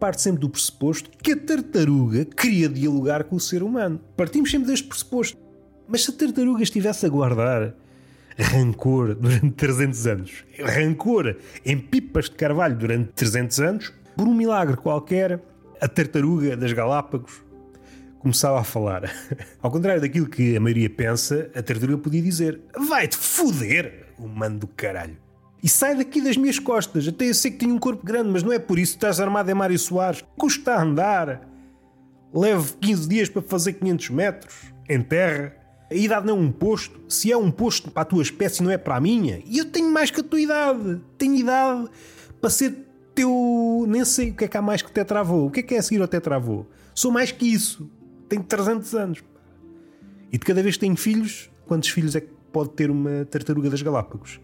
Parte 0.00 0.22
sempre 0.22 0.40
do 0.40 0.50
pressuposto 0.50 1.10
que 1.16 1.30
a 1.30 1.36
tartaruga 1.36 2.24
queria 2.24 2.68
dialogar 2.68 3.22
com 3.22 3.36
o 3.36 3.40
ser 3.40 3.62
humano. 3.62 4.00
Partimos 4.16 4.50
sempre 4.50 4.66
deste 4.66 4.88
pressuposto. 4.88 5.38
Mas 5.86 6.02
se 6.02 6.10
a 6.10 6.14
tartaruga 6.14 6.64
estivesse 6.64 7.06
a 7.06 7.08
guardar 7.08 7.72
rancor 8.38 9.14
durante 9.14 9.50
300 9.52 10.06
anos, 10.06 10.44
rancor 10.58 11.36
em 11.64 11.78
pipas 11.78 12.26
de 12.26 12.36
carvalho 12.36 12.76
durante 12.76 13.12
300 13.12 13.60
anos, 13.60 13.92
por 14.16 14.26
um 14.26 14.34
milagre 14.34 14.76
qualquer, 14.76 15.40
a 15.80 15.88
tartaruga 15.88 16.56
das 16.56 16.72
Galápagos 16.72 17.42
começava 18.18 18.60
a 18.60 18.64
falar. 18.64 19.10
Ao 19.62 19.70
contrário 19.70 20.00
daquilo 20.00 20.26
que 20.26 20.56
a 20.56 20.60
maioria 20.60 20.90
pensa, 20.90 21.50
a 21.54 21.62
tartaruga 21.62 21.98
podia 21.98 22.22
dizer: 22.22 22.60
Vai-te 22.76 23.16
foder, 23.16 24.06
humano 24.18 24.58
do 24.58 24.66
caralho. 24.66 25.16
E 25.62 25.68
sai 25.68 25.96
daqui 25.96 26.20
das 26.20 26.36
minhas 26.36 26.58
costas. 26.58 27.08
Até 27.08 27.28
eu 27.28 27.34
sei 27.34 27.50
que 27.50 27.58
tenho 27.58 27.74
um 27.74 27.78
corpo 27.78 28.04
grande, 28.04 28.30
mas 28.30 28.42
não 28.42 28.52
é 28.52 28.58
por 28.58 28.78
isso 28.78 28.92
que 28.92 28.98
estás 28.98 29.20
armado 29.20 29.50
em 29.50 29.54
Mário 29.54 29.78
Soares. 29.78 30.24
Custa 30.36 30.74
a 30.74 30.82
andar. 30.82 31.48
Levo 32.32 32.76
15 32.78 33.08
dias 33.08 33.28
para 33.28 33.42
fazer 33.42 33.74
500 33.74 34.10
metros 34.10 34.54
em 34.88 35.00
terra. 35.00 35.54
A 35.90 35.94
idade 35.94 36.26
não 36.26 36.36
é 36.36 36.40
um 36.40 36.50
posto. 36.50 37.00
Se 37.08 37.30
é 37.30 37.36
um 37.36 37.50
posto 37.50 37.90
para 37.90 38.02
a 38.02 38.04
tua 38.04 38.22
espécie, 38.22 38.62
não 38.62 38.70
é 38.70 38.78
para 38.78 38.96
a 38.96 39.00
minha. 39.00 39.40
E 39.46 39.58
eu 39.58 39.64
tenho 39.66 39.90
mais 39.90 40.10
que 40.10 40.20
a 40.20 40.24
tua 40.24 40.40
idade. 40.40 41.00
Tenho 41.16 41.34
idade 41.36 41.88
para 42.40 42.50
ser 42.50 42.74
teu. 43.14 43.84
Nem 43.86 44.04
sei 44.04 44.30
o 44.30 44.34
que 44.34 44.44
é 44.44 44.48
que 44.48 44.56
há 44.56 44.62
mais 44.62 44.82
que 44.82 44.90
tetravô. 44.90 45.46
O 45.46 45.50
que 45.50 45.60
é 45.60 45.62
que 45.62 45.74
é 45.74 45.78
a 45.78 45.82
seguir 45.82 46.02
ao 46.02 46.08
tetravô? 46.08 46.66
Sou 46.94 47.12
mais 47.12 47.30
que 47.30 47.46
isso. 47.46 47.88
Tenho 48.28 48.42
300 48.42 48.94
anos. 48.94 49.24
E 50.32 50.38
de 50.38 50.44
cada 50.44 50.62
vez 50.62 50.74
que 50.74 50.80
tenho 50.80 50.96
filhos, 50.96 51.50
quantos 51.66 51.88
filhos 51.90 52.16
é 52.16 52.20
que 52.20 52.30
pode 52.52 52.70
ter 52.70 52.90
uma 52.90 53.24
tartaruga 53.24 53.70
das 53.70 53.80
Galápagos? 53.80 54.40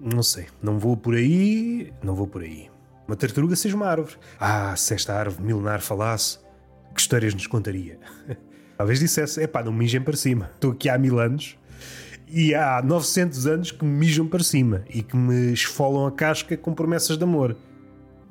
Não 0.00 0.22
sei. 0.22 0.46
Não 0.62 0.78
vou 0.78 0.96
por 0.96 1.14
aí. 1.14 1.92
Não 2.02 2.14
vou 2.14 2.26
por 2.26 2.42
aí. 2.42 2.70
Uma 3.06 3.16
tartaruga 3.16 3.54
seja 3.54 3.76
uma 3.76 3.86
árvore. 3.86 4.16
Ah, 4.40 4.74
se 4.76 4.94
esta 4.94 5.14
árvore 5.14 5.44
milenar 5.44 5.82
falasse, 5.82 6.38
que 6.94 7.00
histórias 7.00 7.34
nos 7.34 7.46
contaria? 7.46 7.98
Talvez 8.78 9.00
dissesse: 9.00 9.42
epá, 9.42 9.62
não 9.62 9.72
mijem 9.72 10.00
para 10.00 10.16
cima. 10.16 10.50
Estou 10.54 10.70
aqui 10.70 10.88
há 10.88 10.96
mil 10.96 11.18
anos 11.18 11.58
e 12.28 12.54
há 12.54 12.80
900 12.80 13.46
anos 13.46 13.72
que 13.72 13.84
me 13.84 13.90
mijam 13.90 14.26
para 14.28 14.42
cima 14.44 14.84
e 14.88 15.02
que 15.02 15.16
me 15.16 15.52
esfolam 15.52 16.06
a 16.06 16.12
casca 16.12 16.56
com 16.56 16.72
promessas 16.72 17.18
de 17.18 17.24
amor. 17.24 17.56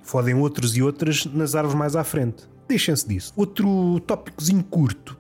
Fodem 0.02 0.36
outros 0.36 0.78
e 0.78 0.82
outras 0.82 1.26
nas 1.26 1.54
árvores 1.54 1.78
mais 1.78 1.96
à 1.98 2.04
frente. 2.04 2.48
Deixem-se 2.66 3.06
disso. 3.06 3.34
Outro 3.36 4.00
tópicozinho 4.02 4.64
curto. 4.64 5.18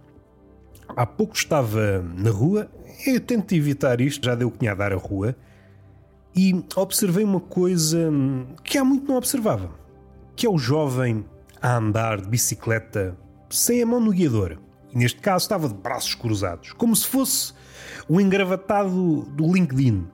Há 0.87 1.05
pouco 1.05 1.35
estava 1.35 2.01
na 2.15 2.29
rua, 2.29 2.71
eu 3.05 3.19
tento 3.19 3.53
evitar 3.53 3.99
isto, 3.99 4.25
já 4.25 4.33
deu 4.33 4.47
o 4.47 4.51
que 4.51 4.65
a 4.67 4.73
dar 4.73 4.93
a 4.93 4.95
rua, 4.95 5.35
e 6.33 6.53
observei 6.77 7.25
uma 7.25 7.41
coisa 7.41 8.09
que 8.63 8.77
há 8.77 8.85
muito 8.85 9.05
não 9.05 9.17
observava, 9.17 9.69
que 10.33 10.45
é 10.45 10.49
o 10.49 10.57
jovem 10.57 11.25
a 11.61 11.75
andar 11.75 12.21
de 12.21 12.29
bicicleta 12.29 13.17
sem 13.49 13.81
a 13.81 13.85
mão 13.85 13.99
no 13.99 14.11
guiador. 14.11 14.57
E 14.93 14.97
neste 14.97 15.19
caso 15.19 15.43
estava 15.43 15.67
de 15.67 15.73
braços 15.73 16.15
cruzados, 16.15 16.71
como 16.73 16.95
se 16.95 17.07
fosse 17.07 17.53
o 18.07 18.19
engravatado 18.21 19.23
do 19.31 19.51
LinkedIn. 19.51 20.07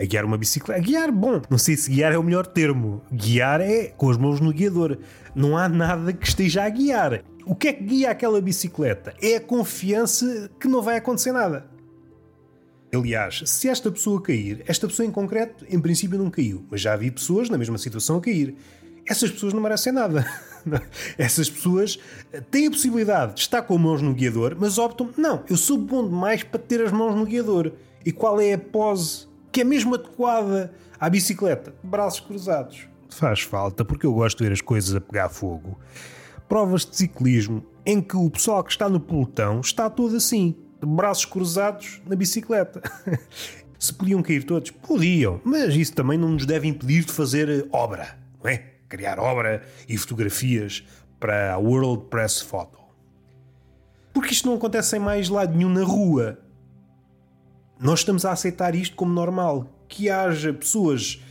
A 0.00 0.04
guiar 0.04 0.24
uma 0.24 0.38
bicicleta. 0.38 0.80
A 0.80 0.82
guiar, 0.82 1.12
bom, 1.12 1.40
não 1.48 1.58
sei 1.58 1.76
se 1.76 1.90
guiar 1.90 2.12
é 2.12 2.18
o 2.18 2.22
melhor 2.22 2.46
termo. 2.46 3.02
Guiar 3.12 3.60
é 3.60 3.86
com 3.88 4.10
as 4.10 4.16
mãos 4.16 4.40
no 4.40 4.52
guiador. 4.52 4.98
Não 5.34 5.56
há 5.56 5.68
nada 5.68 6.12
que 6.12 6.26
esteja 6.26 6.64
a 6.64 6.68
guiar. 6.68 7.22
O 7.44 7.54
que 7.54 7.68
é 7.68 7.72
que 7.72 7.84
guia 7.84 8.10
aquela 8.10 8.40
bicicleta? 8.40 9.14
É 9.20 9.36
a 9.36 9.40
confiança 9.40 10.50
que 10.58 10.66
não 10.66 10.82
vai 10.82 10.96
acontecer 10.96 11.32
nada. 11.32 11.70
Aliás, 12.94 13.42
se 13.46 13.68
esta 13.68 13.90
pessoa 13.90 14.20
cair, 14.20 14.62
esta 14.66 14.86
pessoa 14.86 15.06
em 15.06 15.10
concreto, 15.10 15.64
em 15.68 15.80
princípio 15.80 16.18
não 16.18 16.30
caiu, 16.30 16.66
mas 16.70 16.80
já 16.80 16.94
vi 16.94 17.10
pessoas 17.10 17.48
na 17.48 17.56
mesma 17.56 17.78
situação 17.78 18.18
a 18.18 18.20
cair. 18.20 18.54
Essas 19.08 19.30
pessoas 19.30 19.52
não 19.52 19.62
merecem 19.62 19.92
nada. 19.92 20.26
Essas 21.18 21.48
pessoas 21.50 21.98
têm 22.50 22.66
a 22.66 22.70
possibilidade 22.70 23.34
de 23.34 23.40
estar 23.40 23.62
com 23.62 23.74
as 23.74 23.80
mãos 23.80 24.02
no 24.02 24.14
guiador, 24.14 24.56
mas 24.58 24.78
optam, 24.78 25.10
não, 25.16 25.42
eu 25.48 25.56
sou 25.56 25.78
bom 25.78 26.06
demais 26.06 26.42
para 26.42 26.60
ter 26.60 26.82
as 26.82 26.92
mãos 26.92 27.14
no 27.14 27.24
guiador. 27.24 27.72
E 28.04 28.12
qual 28.12 28.40
é 28.40 28.54
a 28.54 28.58
pose 28.58 29.28
que 29.50 29.60
é 29.60 29.64
mesmo 29.64 29.94
adequada 29.94 30.72
à 30.98 31.08
bicicleta? 31.08 31.74
Braços 31.82 32.20
cruzados. 32.20 32.88
Faz 33.10 33.40
falta, 33.42 33.84
porque 33.84 34.06
eu 34.06 34.14
gosto 34.14 34.38
de 34.38 34.44
ver 34.44 34.52
as 34.52 34.60
coisas 34.60 34.94
a 34.94 35.00
pegar 35.00 35.28
fogo. 35.28 35.78
Provas 36.48 36.84
de 36.84 36.96
ciclismo 36.96 37.64
em 37.84 38.00
que 38.00 38.16
o 38.16 38.28
pessoal 38.30 38.64
que 38.64 38.70
está 38.70 38.88
no 38.88 39.00
pelotão 39.00 39.60
está 39.60 39.90
todo 39.90 40.16
assim, 40.16 40.56
de 40.80 40.86
braços 40.86 41.24
cruzados 41.24 42.00
na 42.06 42.16
bicicleta. 42.16 42.82
Se 43.78 43.92
podiam 43.92 44.22
cair 44.22 44.44
todos, 44.44 44.70
podiam, 44.70 45.40
mas 45.44 45.74
isso 45.74 45.92
também 45.92 46.16
não 46.16 46.30
nos 46.30 46.46
deve 46.46 46.68
impedir 46.68 47.04
de 47.04 47.12
fazer 47.12 47.66
obra, 47.72 48.16
não 48.42 48.48
é? 48.48 48.71
Criar 48.92 49.18
obra 49.18 49.62
e 49.88 49.96
fotografias 49.96 50.86
para 51.18 51.54
a 51.54 51.56
World 51.56 52.10
Press 52.10 52.42
Photo. 52.42 52.78
Porque 54.12 54.34
isto 54.34 54.46
não 54.46 54.56
acontece 54.56 54.98
em 54.98 55.00
mais 55.00 55.30
lado 55.30 55.56
nenhum 55.56 55.70
na 55.70 55.82
rua. 55.82 56.38
Nós 57.80 58.00
estamos 58.00 58.26
a 58.26 58.32
aceitar 58.32 58.74
isto 58.74 58.94
como 58.94 59.10
normal. 59.10 59.66
Que 59.88 60.10
haja 60.10 60.52
pessoas 60.52 61.22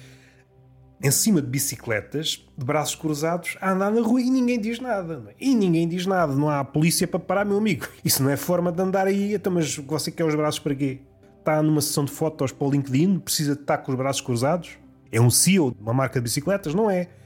em 1.03 1.11
cima 1.11 1.39
de 1.39 1.47
bicicletas, 1.47 2.43
de 2.57 2.65
braços 2.65 2.95
cruzados, 2.95 3.55
a 3.61 3.73
andar 3.73 3.91
na 3.91 4.01
rua 4.01 4.19
e 4.19 4.31
ninguém 4.31 4.59
diz 4.59 4.79
nada. 4.79 5.23
É? 5.27 5.35
E 5.39 5.53
ninguém 5.53 5.87
diz 5.87 6.07
nada. 6.07 6.33
Não 6.33 6.49
há 6.49 6.63
polícia 6.63 7.07
para 7.07 7.19
parar, 7.19 7.45
meu 7.45 7.59
amigo. 7.59 7.87
Isso 8.03 8.23
não 8.23 8.31
é 8.31 8.35
forma 8.35 8.71
de 8.71 8.81
andar 8.81 9.05
aí. 9.05 9.35
Então, 9.35 9.53
mas 9.53 9.77
você 9.77 10.09
quer 10.09 10.25
os 10.25 10.33
braços 10.33 10.59
para 10.59 10.73
quê? 10.73 11.01
Está 11.37 11.61
numa 11.61 11.79
sessão 11.79 12.05
de 12.05 12.11
fotos 12.11 12.51
para 12.51 12.67
o 12.67 12.71
LinkedIn? 12.71 13.19
Precisa 13.19 13.53
de 13.53 13.61
estar 13.61 13.77
com 13.77 13.91
os 13.91 13.97
braços 13.99 14.21
cruzados? 14.23 14.79
É 15.11 15.21
um 15.21 15.29
CEO 15.29 15.69
de 15.69 15.79
uma 15.79 15.93
marca 15.93 16.19
de 16.19 16.23
bicicletas? 16.23 16.73
Não 16.73 16.89
é. 16.89 17.20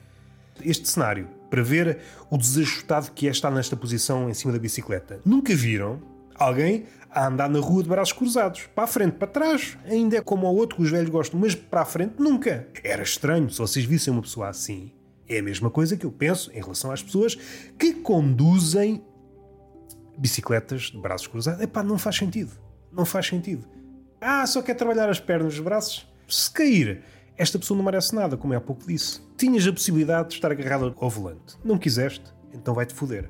Este 0.63 0.87
cenário, 0.87 1.27
para 1.49 1.61
ver 1.61 1.99
o 2.29 2.37
desajustado 2.37 3.11
que 3.11 3.27
é 3.27 3.31
estar 3.31 3.51
nesta 3.51 3.75
posição 3.75 4.29
em 4.29 4.33
cima 4.33 4.53
da 4.53 4.59
bicicleta. 4.59 5.19
Nunca 5.25 5.55
viram 5.55 6.01
alguém 6.35 6.85
a 7.09 7.27
andar 7.27 7.49
na 7.49 7.59
rua 7.59 7.81
de 7.81 7.89
braços 7.89 8.13
cruzados. 8.13 8.67
Para 8.75 8.83
a 8.83 8.87
frente, 8.87 9.13
para 9.13 9.27
trás, 9.27 9.77
ainda 9.85 10.17
é 10.17 10.21
como 10.21 10.45
ao 10.45 10.55
outro 10.55 10.77
que 10.77 10.83
os 10.83 10.91
velhos 10.91 11.09
gostam, 11.09 11.39
mas 11.39 11.55
para 11.55 11.81
a 11.81 11.85
frente 11.85 12.15
nunca. 12.19 12.67
Era 12.83 13.03
estranho 13.03 13.49
se 13.49 13.57
vocês 13.57 13.85
vissem 13.85 14.11
uma 14.11 14.21
pessoa 14.21 14.49
assim. 14.49 14.91
É 15.27 15.39
a 15.39 15.43
mesma 15.43 15.69
coisa 15.69 15.97
que 15.97 16.05
eu 16.05 16.11
penso 16.11 16.51
em 16.51 16.61
relação 16.61 16.91
às 16.91 17.01
pessoas 17.01 17.35
que 17.79 17.93
conduzem 17.93 19.03
bicicletas 20.17 20.83
de 20.83 20.97
braços 20.97 21.27
cruzados. 21.27 21.61
Epá, 21.61 21.81
não 21.81 21.97
faz 21.97 22.17
sentido. 22.17 22.51
Não 22.91 23.05
faz 23.05 23.27
sentido. 23.27 23.65
Ah, 24.19 24.45
só 24.45 24.61
quer 24.61 24.75
trabalhar 24.75 25.09
as 25.09 25.19
pernas, 25.19 25.53
os 25.53 25.59
braços. 25.59 26.07
Se 26.27 26.49
cair, 26.51 27.01
esta 27.37 27.59
pessoa 27.59 27.77
não 27.77 27.83
merece 27.83 28.15
nada, 28.15 28.37
como 28.37 28.53
é 28.53 28.57
há 28.57 28.61
pouco 28.61 28.87
disse. 28.87 29.21
Tinhas 29.37 29.67
a 29.67 29.73
possibilidade 29.73 30.29
de 30.29 30.35
estar 30.35 30.51
agarrado 30.51 30.95
ao 30.97 31.09
volante. 31.09 31.55
Não 31.63 31.77
quiseste, 31.77 32.33
então 32.53 32.73
vai-te 32.73 32.93
foder. 32.93 33.29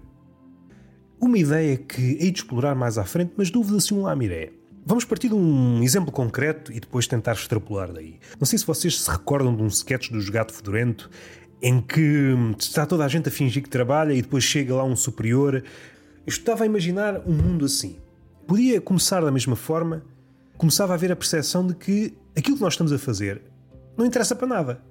Uma 1.19 1.37
ideia 1.37 1.77
que 1.77 2.17
hei 2.19 2.31
de 2.31 2.39
explorar 2.39 2.75
mais 2.75 2.97
à 2.97 3.03
frente, 3.03 3.33
mas 3.35 3.49
dúvida 3.49 3.79
se 3.79 3.93
um 3.93 4.03
lamiré. 4.03 4.51
Vamos 4.85 5.03
partir 5.03 5.29
de 5.29 5.33
um 5.33 5.81
exemplo 5.81 6.11
concreto 6.11 6.71
e 6.71 6.79
depois 6.79 7.07
tentar 7.07 7.33
extrapolar 7.33 7.91
daí. 7.91 8.19
Não 8.39 8.45
sei 8.45 8.59
se 8.59 8.67
vocês 8.67 9.01
se 9.01 9.09
recordam 9.09 9.55
de 9.55 9.63
um 9.63 9.67
sketch 9.67 10.11
do 10.11 10.31
Gato 10.31 10.53
Fedorento 10.53 11.09
em 11.61 11.81
que 11.81 12.35
está 12.59 12.85
toda 12.85 13.03
a 13.03 13.07
gente 13.07 13.27
a 13.27 13.31
fingir 13.31 13.63
que 13.63 13.69
trabalha 13.69 14.13
e 14.13 14.21
depois 14.21 14.43
chega 14.43 14.75
lá 14.75 14.83
um 14.83 14.95
superior. 14.95 15.63
Eu 16.25 16.29
estava 16.29 16.63
a 16.63 16.67
imaginar 16.67 17.21
um 17.25 17.33
mundo 17.33 17.65
assim. 17.65 17.97
Podia 18.45 18.79
começar 18.79 19.21
da 19.21 19.31
mesma 19.31 19.55
forma, 19.55 20.03
começava 20.55 20.93
a 20.93 20.95
haver 20.95 21.11
a 21.11 21.15
percepção 21.15 21.65
de 21.65 21.73
que 21.73 22.15
aquilo 22.37 22.57
que 22.57 22.61
nós 22.61 22.73
estamos 22.73 22.93
a 22.93 22.99
fazer 22.99 23.41
não 23.97 24.05
interessa 24.05 24.35
para 24.35 24.47
nada. 24.47 24.81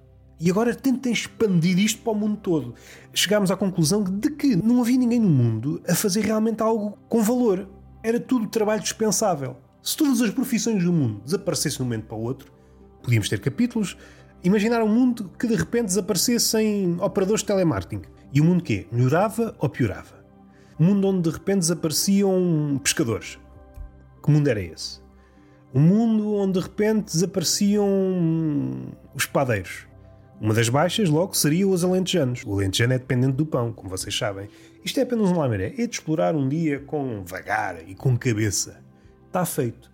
E 0.41 0.51
agora 0.51 0.75
tentem 0.75 1.13
expandir 1.13 1.79
isto 1.79 2.03
para 2.03 2.13
o 2.13 2.17
mundo 2.17 2.37
todo. 2.37 2.75
Chegámos 3.13 3.51
à 3.51 3.57
conclusão 3.57 4.03
de 4.03 4.31
que 4.31 4.57
não 4.57 4.81
havia 4.81 4.99
ninguém 4.99 5.21
no 5.21 5.29
mundo 5.29 5.81
a 5.89 5.95
fazer 5.95 6.23
realmente 6.23 6.63
algo 6.63 6.99
com 7.09 7.23
valor. 7.23 7.69
Era 8.03 8.19
tudo 8.19 8.49
trabalho 8.49 8.83
dispensável. 8.83 9.57
Se 9.83 9.97
todas 9.97 10.21
as 10.21 10.31
profissões 10.31 10.83
do 10.83 10.93
mundo 10.93 11.21
desaparecessem 11.25 11.77
de 11.79 11.83
um 11.83 11.87
momento 11.87 12.07
para 12.07 12.17
o 12.17 12.23
outro, 12.23 12.53
podíamos 13.03 13.29
ter 13.29 13.41
capítulos. 13.41 13.97
Imaginar 14.43 14.83
um 14.83 14.89
mundo 14.89 15.31
que 15.39 15.47
de 15.47 15.55
repente 15.55 15.87
desaparecessem 15.87 16.97
operadores 17.01 17.43
de 17.43 17.47
telemarketing. 17.47 18.03
E 18.33 18.41
o 18.41 18.45
mundo 18.45 18.65
quê? 18.65 18.87
Melhorava 18.91 19.55
ou 19.59 19.69
piorava? 19.69 20.25
Um 20.79 20.87
mundo 20.87 21.07
onde 21.07 21.23
de 21.23 21.31
repente 21.31 21.61
desapareciam 21.61 22.81
pescadores. 22.83 23.39
Que 24.23 24.31
mundo 24.31 24.49
era 24.49 24.61
esse? 24.61 25.04
Um 25.75 25.81
mundo 25.81 26.35
onde 26.37 26.59
de 26.59 26.61
repente 26.61 27.13
desapareciam 27.13 27.85
os 29.15 29.27
padeiros 29.27 29.87
uma 30.41 30.53
das 30.53 30.69
baixas, 30.69 31.09
logo, 31.09 31.35
seria 31.35 31.67
os 31.67 31.85
alentejanos. 31.85 32.43
O 32.45 32.53
alentejano 32.53 32.93
é 32.93 32.99
dependente 32.99 33.33
do 33.33 33.47
pão, 33.47 33.73
como 33.73 33.89
vocês 33.89 34.15
sabem. 34.17 34.49
Isto 34.85 35.01
é 35.01 35.03
apenas 35.03 35.31
um 35.31 35.39
lamiré. 35.39 35.73
É 35.79 35.87
de 35.87 35.95
explorar 35.95 36.35
um 36.35 36.49
dia 36.49 36.81
com 36.81 37.25
vagar 37.25 37.89
e 37.89 37.95
com 37.95 38.17
cabeça. 38.17 38.83
Está 39.27 39.47
feito. 39.47 39.91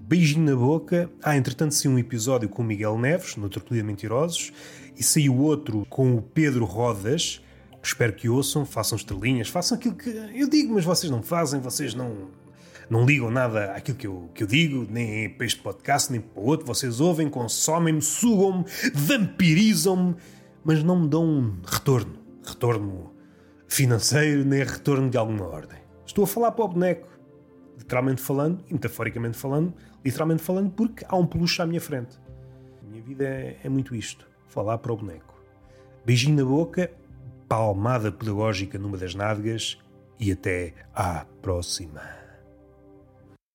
Beijinho 0.00 0.44
na 0.44 0.56
boca. 0.56 1.08
Ah, 1.22 1.36
entretanto, 1.36 1.74
saiu 1.74 1.92
um 1.92 1.98
episódio 1.98 2.48
com 2.48 2.62
o 2.62 2.64
Miguel 2.64 2.98
Neves, 2.98 3.36
no 3.36 3.48
Tertulia 3.48 3.82
Mentirosos, 3.82 4.52
e 4.94 5.02
saiu 5.02 5.38
outro 5.38 5.86
com 5.88 6.14
o 6.14 6.20
Pedro 6.20 6.64
Rodas. 6.64 7.40
Espero 7.82 8.12
que 8.12 8.28
ouçam, 8.28 8.66
façam 8.66 8.96
estrelinhas, 8.96 9.48
façam 9.48 9.78
aquilo 9.78 9.94
que 9.94 10.10
eu 10.34 10.48
digo, 10.48 10.74
mas 10.74 10.84
vocês 10.84 11.10
não 11.10 11.22
fazem, 11.22 11.60
vocês 11.60 11.94
não, 11.94 12.28
não 12.90 13.04
ligam 13.04 13.30
nada 13.30 13.72
àquilo 13.72 13.96
que 13.96 14.06
eu, 14.06 14.30
que 14.34 14.42
eu 14.42 14.46
digo, 14.46 14.86
nem 14.90 15.28
para 15.28 15.46
este 15.46 15.60
podcast, 15.60 16.10
nem 16.10 16.20
para 16.20 16.42
outro. 16.42 16.66
Vocês 16.66 17.00
ouvem, 17.00 17.28
consomem-me, 17.28 18.02
sugam-me, 18.02 18.64
vampirizam-me, 18.94 20.16
mas 20.64 20.82
não 20.82 21.00
me 21.00 21.08
dão 21.08 21.24
um 21.24 21.56
retorno. 21.66 22.18
Retorno 22.44 23.14
financeiro, 23.66 24.44
nem 24.44 24.62
retorno 24.62 25.10
de 25.10 25.16
alguma 25.16 25.46
ordem. 25.46 25.78
Estou 26.06 26.24
a 26.24 26.26
falar 26.26 26.52
para 26.52 26.64
o 26.64 26.68
boneco, 26.68 27.08
literalmente 27.78 28.20
falando, 28.20 28.62
e 28.68 28.74
metaforicamente 28.74 29.36
falando, 29.36 29.74
literalmente 30.04 30.42
falando, 30.42 30.70
porque 30.70 31.04
há 31.08 31.16
um 31.16 31.26
peluche 31.26 31.60
à 31.62 31.66
minha 31.66 31.80
frente. 31.80 32.18
A 32.82 32.86
minha 32.88 33.02
vida 33.02 33.24
é, 33.24 33.56
é 33.64 33.68
muito 33.68 33.94
isto: 33.94 34.28
falar 34.48 34.78
para 34.78 34.92
o 34.92 34.96
boneco. 34.96 35.34
Beijinho 36.04 36.36
na 36.36 36.44
boca, 36.44 36.90
palmada 37.48 38.12
pedagógica 38.12 38.78
numa 38.78 38.98
das 38.98 39.14
nádegas 39.14 39.78
e 40.20 40.30
até 40.30 40.74
à 40.94 41.24
próxima. 41.40 42.23